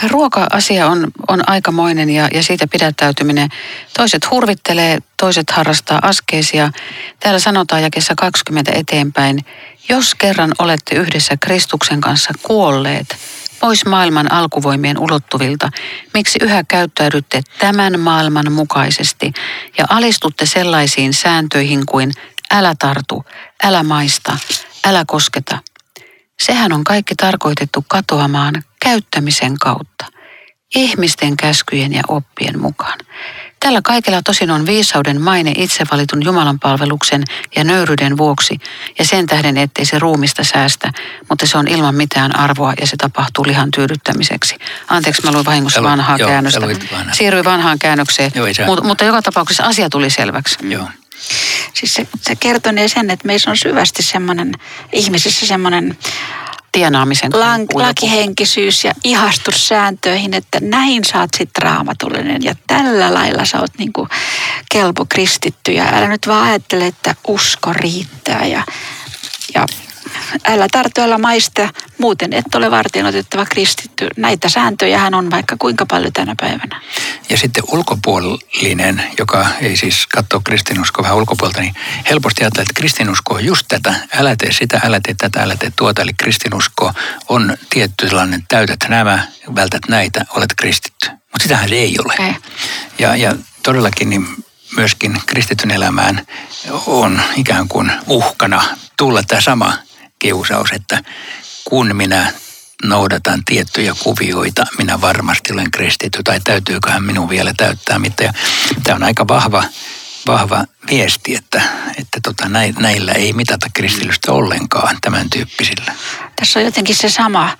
ruoka-asia 0.07 0.87
on, 0.87 1.11
on 1.27 1.49
aikamoinen 1.49 2.09
ja, 2.09 2.27
ja 2.33 2.43
siitä 2.43 2.67
pidättäytyminen. 2.67 3.49
Toiset 3.97 4.31
hurvittelee, 4.31 4.97
toiset 5.17 5.49
harrastaa 5.49 5.99
askeisia. 6.01 6.71
Täällä 7.19 7.39
sanotaan 7.39 7.83
jakessa 7.83 8.13
20 8.15 8.71
eteenpäin, 8.75 9.45
jos 9.89 10.15
kerran 10.15 10.51
olette 10.59 10.95
yhdessä 10.95 11.37
Kristuksen 11.37 12.01
kanssa 12.01 12.33
kuolleet 12.43 13.17
pois 13.59 13.85
maailman 13.85 14.31
alkuvoimien 14.31 14.99
ulottuvilta, 14.99 15.69
miksi 16.13 16.39
yhä 16.41 16.63
käyttäydytte 16.67 17.41
tämän 17.59 17.99
maailman 17.99 18.51
mukaisesti 18.51 19.33
ja 19.77 19.85
alistutte 19.89 20.45
sellaisiin 20.45 21.13
sääntöihin 21.13 21.85
kuin 21.85 22.11
älä 22.51 22.75
tartu, 22.79 23.25
älä 23.63 23.83
maista, 23.83 24.37
älä 24.85 25.03
kosketa– 25.07 25.57
Sehän 26.39 26.73
on 26.73 26.83
kaikki 26.83 27.15
tarkoitettu 27.15 27.85
katoamaan 27.87 28.63
käyttämisen 28.81 29.57
kautta, 29.57 30.05
ihmisten 30.75 31.37
käskyjen 31.37 31.93
ja 31.93 32.01
oppien 32.07 32.59
mukaan. 32.59 32.99
Tällä 33.59 33.81
kaikella 33.83 34.21
tosin 34.21 34.51
on 34.51 34.65
viisauden 34.65 35.21
maine 35.21 35.53
itsevalitun 35.55 36.25
Jumalan 36.25 36.59
palveluksen 36.59 37.23
ja 37.55 37.63
nöyryyden 37.63 38.17
vuoksi 38.17 38.57
ja 38.99 39.05
sen 39.05 39.25
tähden, 39.25 39.57
ettei 39.57 39.85
se 39.85 39.99
ruumista 39.99 40.43
säästä, 40.43 40.91
mutta 41.29 41.47
se 41.47 41.57
on 41.57 41.67
ilman 41.67 41.95
mitään 41.95 42.39
arvoa 42.39 42.73
ja 42.81 42.87
se 42.87 42.97
tapahtuu 42.97 43.45
lihan 43.47 43.71
tyydyttämiseksi. 43.71 44.55
Anteeksi, 44.87 45.21
mä 45.25 45.31
luin 45.31 45.45
vahingossa 45.45 45.83
vanhaa 45.83 46.17
joo, 46.17 46.29
käännöstä. 46.29 46.61
Siirryin 47.11 47.45
vanhaan 47.45 47.79
käännökseen, 47.79 48.31
joo, 48.35 48.47
Mut, 48.65 48.83
mutta 48.83 49.03
joka 49.03 49.21
tapauksessa 49.21 49.63
asia 49.63 49.89
tuli 49.89 50.09
selväksi. 50.09 50.57
Joo. 50.61 50.87
Siis 51.73 51.93
se, 51.93 52.07
se 52.21 52.35
kertonee 52.35 52.87
sen, 52.87 53.09
että 53.09 53.27
meissä 53.27 53.49
on 53.49 53.57
syvästi 53.57 54.03
semmoinen, 54.03 54.51
ihmisissä 54.91 55.45
semmoinen 55.45 55.97
tienaamisen 56.71 57.31
lank, 57.33 57.73
lakihenkisyys 57.73 58.83
ja 58.83 58.93
ihastus 59.03 59.67
sääntöihin, 59.67 60.33
että 60.33 60.59
näin 60.61 61.03
saat 61.05 61.29
sitten 61.37 61.63
raamatullinen. 61.63 62.43
Ja 62.43 62.55
tällä 62.67 63.13
lailla 63.13 63.45
sä 63.45 63.59
oot 63.59 63.77
niinku 63.77 64.07
kelpo 64.71 65.05
kristitty. 65.05 65.71
Ja 65.71 65.85
älä 65.93 66.07
nyt 66.07 66.27
vaan 66.27 66.47
ajattele, 66.47 66.87
että 66.87 67.15
usko 67.27 67.73
riittää 67.73 68.45
ja, 68.45 68.63
ja 69.55 69.65
älä 70.45 70.67
tartu, 70.71 71.01
älä 71.01 71.17
maista, 71.17 71.69
muuten 71.97 72.33
et 72.33 72.55
ole 72.55 72.71
varten 72.71 73.05
otettava 73.05 73.45
kristitty. 73.45 74.07
Näitä 74.17 74.49
sääntöjä 74.49 74.99
hän 74.99 75.13
on 75.13 75.31
vaikka 75.31 75.55
kuinka 75.59 75.85
paljon 75.85 76.13
tänä 76.13 76.35
päivänä. 76.39 76.81
Ja 77.29 77.37
sitten 77.37 77.63
ulkopuolinen, 77.71 79.03
joka 79.19 79.45
ei 79.61 79.77
siis 79.77 80.07
katso 80.07 80.41
kristinuskoa 80.43 81.03
vähän 81.03 81.17
ulkopuolta, 81.17 81.61
niin 81.61 81.75
helposti 82.09 82.43
ajattelee, 82.43 82.63
että 82.63 82.79
kristinusko 82.79 83.33
on 83.33 83.45
just 83.45 83.65
tätä. 83.67 83.93
Älä 84.17 84.35
tee 84.35 84.51
sitä, 84.51 84.81
älä 84.83 84.99
tee 85.03 85.15
tätä, 85.17 85.43
älä 85.43 85.55
tee 85.55 85.71
tuota. 85.75 86.01
Eli 86.01 86.13
kristinusko 86.13 86.93
on 87.29 87.57
tietty 87.69 88.07
sellainen, 88.07 88.43
täytät 88.47 88.79
nämä, 88.87 89.27
vältät 89.55 89.81
näitä, 89.87 90.25
olet 90.35 90.53
kristitty. 90.57 91.09
Mutta 91.09 91.43
sitähän 91.43 91.73
ei 91.73 91.95
ole. 92.05 92.27
Ei. 92.27 92.35
Ja, 92.99 93.15
ja 93.15 93.35
todellakin 93.63 94.09
niin 94.09 94.27
myöskin 94.75 95.21
kristityn 95.25 95.71
elämään 95.71 96.27
on 96.85 97.21
ikään 97.35 97.67
kuin 97.67 97.91
uhkana 98.07 98.63
tulla 98.97 99.23
tämä 99.23 99.41
sama 99.41 99.73
kiusaus, 100.19 100.71
että 100.71 101.03
kun 101.65 101.95
minä 101.95 102.33
noudatan 102.83 103.45
tiettyjä 103.45 103.95
kuvioita, 104.03 104.65
minä 104.77 105.01
varmasti 105.01 105.53
olen 105.53 105.71
kristitty 105.71 106.23
tai 106.23 106.39
täytyyköhän 106.43 107.03
minun 107.03 107.29
vielä 107.29 107.53
täyttää 107.57 107.99
mitä. 107.99 108.33
Tämä 108.83 108.95
on 108.95 109.03
aika 109.03 109.27
vahva, 109.27 109.63
vahva 110.27 110.65
viesti, 110.89 111.35
että, 111.35 111.61
että 111.97 112.19
tota, 112.23 112.49
näillä 112.79 113.11
ei 113.11 113.33
mitata 113.33 113.67
kristillystä 113.73 114.31
ollenkaan 114.31 114.97
tämän 115.01 115.29
tyyppisillä. 115.29 115.93
Tässä 116.35 116.59
on 116.59 116.65
jotenkin 116.65 116.95
se 116.95 117.09
sama, 117.09 117.57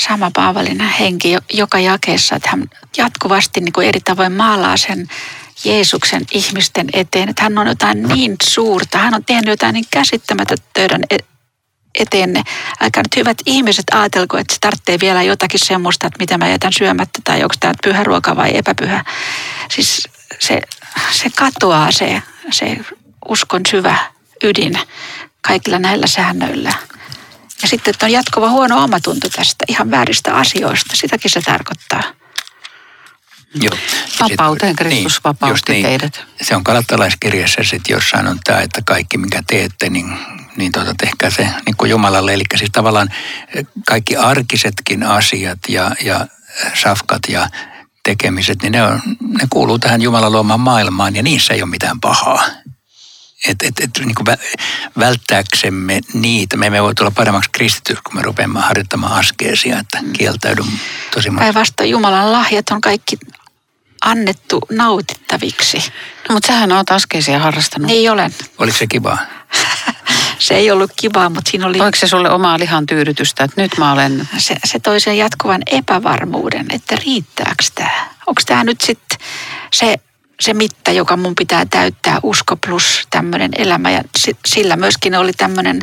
sama 0.00 0.30
Paavalinen 0.34 0.88
henki 0.88 1.36
joka 1.52 1.78
jakeessa, 1.78 2.36
että 2.36 2.50
hän 2.50 2.64
jatkuvasti 2.96 3.60
niin 3.60 3.72
kuin 3.72 3.88
eri 3.88 4.00
tavoin 4.00 4.32
maalaa 4.32 4.76
sen 4.76 5.08
Jeesuksen 5.64 6.22
ihmisten 6.32 6.88
eteen, 6.92 7.28
että 7.28 7.42
hän 7.42 7.58
on 7.58 7.66
jotain 7.66 8.02
niin 8.02 8.36
suurta, 8.42 8.98
hän 8.98 9.14
on 9.14 9.24
tehnyt 9.24 9.46
jotain 9.46 9.72
niin 9.72 9.86
käsittämätöntä 9.90 10.64
eteenne. 11.98 12.42
Aika 12.80 13.00
nyt 13.00 13.16
hyvät 13.16 13.38
ihmiset 13.46 13.84
ajatelko, 13.92 14.38
että 14.38 14.54
se 14.54 14.60
tarvitsee 14.60 14.98
vielä 15.00 15.22
jotakin 15.22 15.60
semmoista, 15.66 16.06
että 16.06 16.18
mitä 16.18 16.38
mä 16.38 16.48
jätän 16.48 16.72
syömättä 16.72 17.18
tai 17.24 17.42
onko 17.42 17.54
tämä 17.60 17.74
pyhä 17.82 18.04
ruoka 18.04 18.36
vai 18.36 18.56
epäpyhä. 18.56 19.04
Siis 19.70 20.08
se, 20.38 20.60
se 21.10 21.30
katoaa 21.36 21.92
se, 21.92 22.22
se 22.50 22.76
uskon 23.28 23.60
syvä 23.70 23.98
ydin 24.44 24.78
kaikilla 25.40 25.78
näillä 25.78 26.06
säännöillä. 26.06 26.72
Ja 27.62 27.68
sitten, 27.68 27.90
että 27.90 28.06
on 28.06 28.12
jatkuva 28.12 28.50
huono 28.50 28.84
omatunto 28.84 29.28
tästä 29.28 29.64
ihan 29.68 29.90
vääristä 29.90 30.34
asioista. 30.34 30.96
Sitäkin 30.96 31.30
se 31.30 31.40
tarkoittaa. 31.40 32.02
Joo. 33.54 33.76
Vapauteen 34.20 34.76
Kristus 34.76 35.12
niin, 35.12 35.20
vapautti 35.24 35.72
niin, 35.72 35.84
teidät. 35.84 36.24
Se 36.42 36.56
on 36.56 36.64
kalattalaiskirjassa 36.64 37.62
sitten 37.62 37.94
jossain 37.94 38.26
on 38.26 38.40
tämä, 38.44 38.60
että 38.60 38.82
kaikki 38.84 39.18
minkä 39.18 39.42
teette, 39.46 39.90
niin, 39.90 40.18
niin 40.58 40.72
tuota, 40.72 40.94
tehkää 40.98 41.30
se 41.30 41.48
niin 41.66 41.76
kuin 41.76 41.90
Jumalalle. 41.90 42.34
Eli 42.34 42.44
siis 42.56 42.70
tavallaan 42.70 43.08
kaikki 43.86 44.16
arkisetkin 44.16 45.02
asiat 45.02 45.58
ja, 45.68 45.90
ja 46.04 46.26
safkat 46.82 47.22
ja 47.28 47.48
tekemiset, 48.02 48.62
niin 48.62 48.72
ne, 48.72 48.82
on, 48.82 49.00
ne 49.20 49.46
kuuluu 49.50 49.78
tähän 49.78 50.02
Jumalan 50.02 50.32
luomaan 50.32 50.60
maailmaan 50.60 51.16
ja 51.16 51.22
niissä 51.22 51.54
ei 51.54 51.62
ole 51.62 51.70
mitään 51.70 52.00
pahaa. 52.00 52.44
Et, 53.48 53.62
et, 53.62 53.80
et, 53.80 53.90
niin 53.98 54.14
kuin 54.14 54.26
välttääksemme 54.98 56.00
niitä, 56.12 56.56
me 56.56 56.66
emme 56.66 56.82
voi 56.82 56.94
tulla 56.94 57.10
paremmaksi 57.10 57.50
kristityksi, 57.52 58.02
kun 58.02 58.14
me 58.14 58.22
rupeamme 58.22 58.60
harjoittamaan 58.60 59.12
askeesia, 59.12 59.78
että 59.78 60.02
mm. 60.02 60.12
kieltäydyn 60.12 60.66
tosi 61.14 61.30
monta. 61.30 61.42
Päinvastoin 61.42 61.90
Jumalan 61.90 62.32
lahjat 62.32 62.70
on 62.70 62.80
kaikki 62.80 63.18
annettu 64.04 64.60
nautittaviksi. 64.70 65.78
No, 66.28 66.34
mutta 66.34 66.46
sähän 66.46 66.72
olet 66.72 66.90
askeisia 66.90 67.38
harrastanut. 67.38 67.86
Niin 67.86 68.10
olen. 68.10 68.34
Oliko 68.58 68.78
se 68.78 68.86
kivaa? 68.86 69.18
se 70.38 70.54
ei 70.54 70.70
ollut 70.70 70.90
kivaa, 70.96 71.30
mutta 71.30 71.50
siinä 71.50 71.66
oli... 71.66 71.80
Oliko 71.80 71.98
se 71.98 72.08
sulle 72.08 72.30
omaa 72.30 72.58
lihan 72.58 72.86
tyydytystä, 72.86 73.44
että 73.44 73.62
nyt 73.62 73.78
mä 73.78 73.92
olen... 73.92 74.28
Se, 74.38 74.56
se 74.64 74.78
toi 74.78 75.00
sen 75.00 75.18
jatkuvan 75.18 75.62
epävarmuuden, 75.66 76.66
että 76.70 76.96
riittääkö 77.06 77.64
tämä? 77.74 78.08
Onko 78.26 78.42
tämä 78.46 78.64
nyt 78.64 78.80
sitten 78.80 79.18
se 79.72 79.96
se 80.40 80.54
mitta, 80.54 80.90
joka 80.90 81.16
mun 81.16 81.34
pitää 81.34 81.66
täyttää, 81.70 82.20
usko 82.22 82.56
plus 82.56 83.06
tämmöinen 83.10 83.50
elämä. 83.58 83.90
Ja 83.90 84.02
sillä 84.46 84.76
myöskin 84.76 85.14
oli 85.14 85.32
tämmöinen 85.32 85.80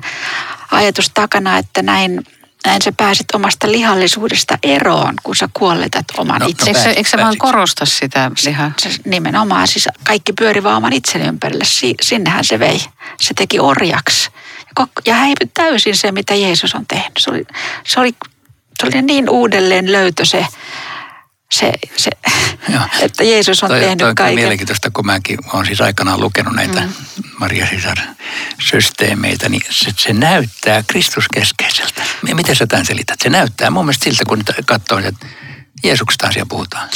ajatus 0.71 1.11
takana, 1.13 1.57
että 1.57 1.81
näin, 1.81 2.23
näin 2.65 2.81
sä 2.81 2.91
pääset 2.91 3.25
omasta 3.33 3.71
lihallisuudesta 3.71 4.57
eroon, 4.63 5.13
kun 5.23 5.35
sä 5.35 5.49
kuolletat 5.53 6.05
oman 6.17 6.41
no, 6.41 6.47
itsesi. 6.47 6.71
No, 6.71 6.79
eikö, 6.79 6.89
eikö 6.89 7.09
sä 7.09 7.17
vaan 7.17 7.37
korosta 7.37 7.85
sitä 7.85 8.31
lihaa? 8.45 8.71
Se, 8.77 8.89
nimenomaan, 9.05 9.67
siis 9.67 9.87
kaikki 10.03 10.33
pyöri 10.33 10.63
vaan 10.63 10.77
oman 10.77 10.93
itseni 10.93 11.27
ympärille. 11.27 11.65
Si, 11.65 11.95
sinnehän 12.01 12.43
se 12.43 12.59
vei. 12.59 12.81
Se 13.21 13.33
teki 13.33 13.59
orjaksi. 13.59 14.29
Ja 15.05 15.13
häipyi 15.13 15.51
täysin 15.53 15.97
se, 15.97 16.11
mitä 16.11 16.35
Jeesus 16.35 16.75
on 16.75 16.85
tehnyt. 16.85 17.11
Se 17.17 17.29
oli, 17.29 17.45
se 17.85 17.99
oli, 17.99 18.15
se 18.79 18.87
oli 18.87 19.01
niin 19.01 19.29
uudelleen 19.29 19.91
löytö 19.91 20.25
se 20.25 20.45
se, 21.51 21.71
se 21.95 22.11
että 23.05 23.23
Jeesus 23.23 23.63
on 23.63 23.69
toi, 23.69 23.79
tehnyt 23.79 23.97
toi 23.97 24.15
kaiken. 24.15 24.35
mielenkiintoista, 24.35 24.91
kun 24.91 25.05
mäkin 25.05 25.37
olen 25.53 25.65
siis 25.65 25.81
aikanaan 25.81 26.21
lukenut 26.21 26.55
näitä 26.55 26.81
mm. 26.81 26.93
Maria 27.39 27.67
Sisar 27.67 27.97
systeemeitä, 28.59 29.49
niin 29.49 29.61
se, 29.69 29.91
se 29.97 30.13
näyttää 30.13 30.83
Kristuskeskeiseltä. 30.87 32.03
Miten 32.33 32.55
sä 32.55 32.67
tämän 32.67 32.85
selität? 32.85 33.19
Se 33.23 33.29
näyttää 33.29 33.69
mun 33.69 33.85
mielestä 33.85 34.03
siltä, 34.03 34.25
kun 34.25 34.43
katsoo, 34.65 34.99
että 34.99 35.25
Jeesuksesta 35.83 36.27
asia 36.27 36.45
puhutaan. 36.45 36.89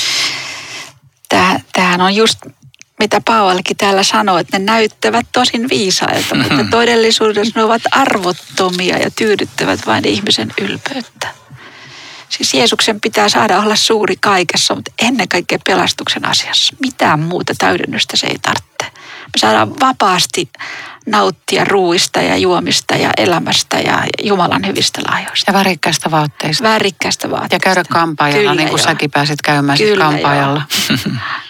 Tämähän 1.74 2.02
on 2.02 2.16
just 2.16 2.40
mitä 3.00 3.22
Paavalikin 3.26 3.78
täällä 3.78 4.04
sanoi, 4.04 4.42
että 4.42 4.60
ne 4.60 4.66
näyttävät 4.66 5.26
tosin 5.32 5.70
viisailta, 5.70 6.36
mutta 6.36 6.66
todellisuudessa 6.72 7.60
ne 7.60 7.64
ovat 7.64 7.82
arvottomia 7.92 8.98
ja 8.98 9.12
tyydyttävät 9.12 9.80
vain 9.86 10.08
ihmisen 10.08 10.54
ylpeyttä. 10.62 11.28
Siis 12.30 12.54
Jeesuksen 12.54 13.02
pitää 13.02 13.30
saada 13.30 13.60
olla 13.60 13.76
suuri 13.76 14.16
kaikessa, 14.22 14.76
mutta 14.76 14.92
ennen 15.02 15.28
kaikkea 15.28 15.60
pelastuksen 15.68 16.26
asiassa. 16.26 16.76
Mitään 16.82 17.20
muuta 17.20 17.54
täydennystä 17.58 18.18
se 18.18 18.28
ei 18.28 18.40
tarvitse. 18.42 19.00
Me 19.06 19.38
saadaan 19.40 19.80
vapaasti 19.80 20.50
nauttia 21.10 21.66
ruuista 21.66 22.22
ja 22.22 22.38
juomista 22.38 22.96
ja 22.96 23.10
elämästä 23.18 23.80
ja 23.80 24.04
Jumalan 24.24 24.66
hyvistä 24.66 25.02
lahjoista. 25.12 25.52
Ja 25.52 25.58
värikkäistä 25.58 26.12
vaatteista. 26.12 26.64
Värikkäistä 26.64 27.30
vaatteista. 27.30 27.56
Ja 27.56 27.60
käydä 27.60 27.84
kampaajalla, 27.90 28.42
Kyllä, 28.42 28.56
niin 28.56 28.70
kuin 28.70 28.80
joo. 28.80 28.88
säkin 28.88 29.12
pääsit 29.12 29.42
käymään 29.42 29.78
Kyllä, 29.78 30.06
kampaajalla. 30.06 30.62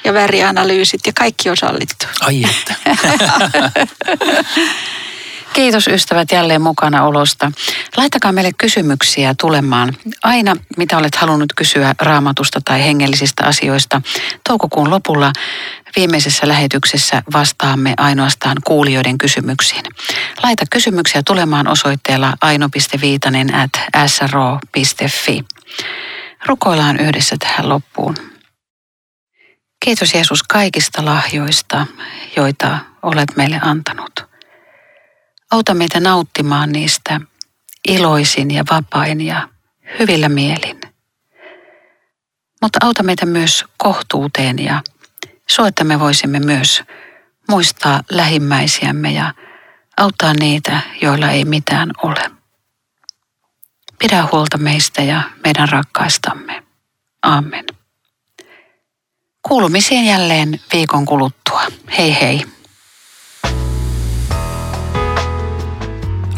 ja 0.03 0.13
värianalyysit 0.13 1.01
ja 1.07 1.13
kaikki 1.13 1.49
on 1.49 1.57
sallittu. 1.57 2.05
Ai 2.21 2.43
että. 2.43 2.75
Kiitos 5.53 5.87
ystävät 5.87 6.31
jälleen 6.31 6.61
mukana 6.61 7.05
olosta. 7.05 7.51
Laittakaa 7.97 8.31
meille 8.31 8.51
kysymyksiä 8.57 9.35
tulemaan. 9.39 9.93
Aina, 10.23 10.55
mitä 10.77 10.97
olet 10.97 11.15
halunnut 11.15 11.53
kysyä 11.55 11.95
raamatusta 11.99 12.61
tai 12.65 12.83
hengellisistä 12.83 13.45
asioista. 13.45 14.01
Toukokuun 14.47 14.89
lopulla 14.89 15.31
viimeisessä 15.95 16.47
lähetyksessä 16.47 17.23
vastaamme 17.33 17.93
ainoastaan 17.97 18.57
kuulijoiden 18.65 19.17
kysymyksiin. 19.17 19.83
Laita 20.43 20.65
kysymyksiä 20.71 21.21
tulemaan 21.25 21.67
osoitteella 21.67 22.33
aino.viitanen 22.41 23.55
at 23.55 23.71
sro.fi. 24.07 25.45
Rukoillaan 26.45 26.99
yhdessä 26.99 27.35
tähän 27.39 27.69
loppuun. 27.69 28.15
Kiitos 29.85 30.13
Jeesus 30.13 30.43
kaikista 30.43 31.05
lahjoista, 31.05 31.87
joita 32.35 32.77
olet 33.03 33.35
meille 33.35 33.59
antanut. 33.63 34.28
Auta 35.51 35.73
meitä 35.73 35.99
nauttimaan 35.99 36.71
niistä 36.71 37.21
iloisin 37.87 38.51
ja 38.51 38.63
vapain 38.71 39.21
ja 39.21 39.49
hyvillä 39.99 40.29
mielin. 40.29 40.81
Mutta 42.61 42.79
auta 42.83 43.03
meitä 43.03 43.25
myös 43.25 43.65
kohtuuteen 43.77 44.59
ja 44.59 44.81
so, 45.49 45.65
että 45.65 45.83
me 45.83 45.99
voisimme 45.99 46.39
myös 46.39 46.83
muistaa 47.49 48.01
lähimmäisiämme 48.11 49.11
ja 49.11 49.33
auttaa 49.97 50.33
niitä, 50.33 50.81
joilla 51.01 51.29
ei 51.29 51.45
mitään 51.45 51.91
ole. 52.03 52.31
Pidä 53.99 54.27
huolta 54.31 54.57
meistä 54.57 55.01
ja 55.01 55.21
meidän 55.43 55.69
rakkaistamme. 55.69 56.63
Amen. 57.21 57.65
Kuulumisiin 59.47 60.05
jälleen 60.05 60.59
viikon 60.73 61.05
kuluttua. 61.05 61.61
Hei 61.97 62.21
hei. 62.21 62.58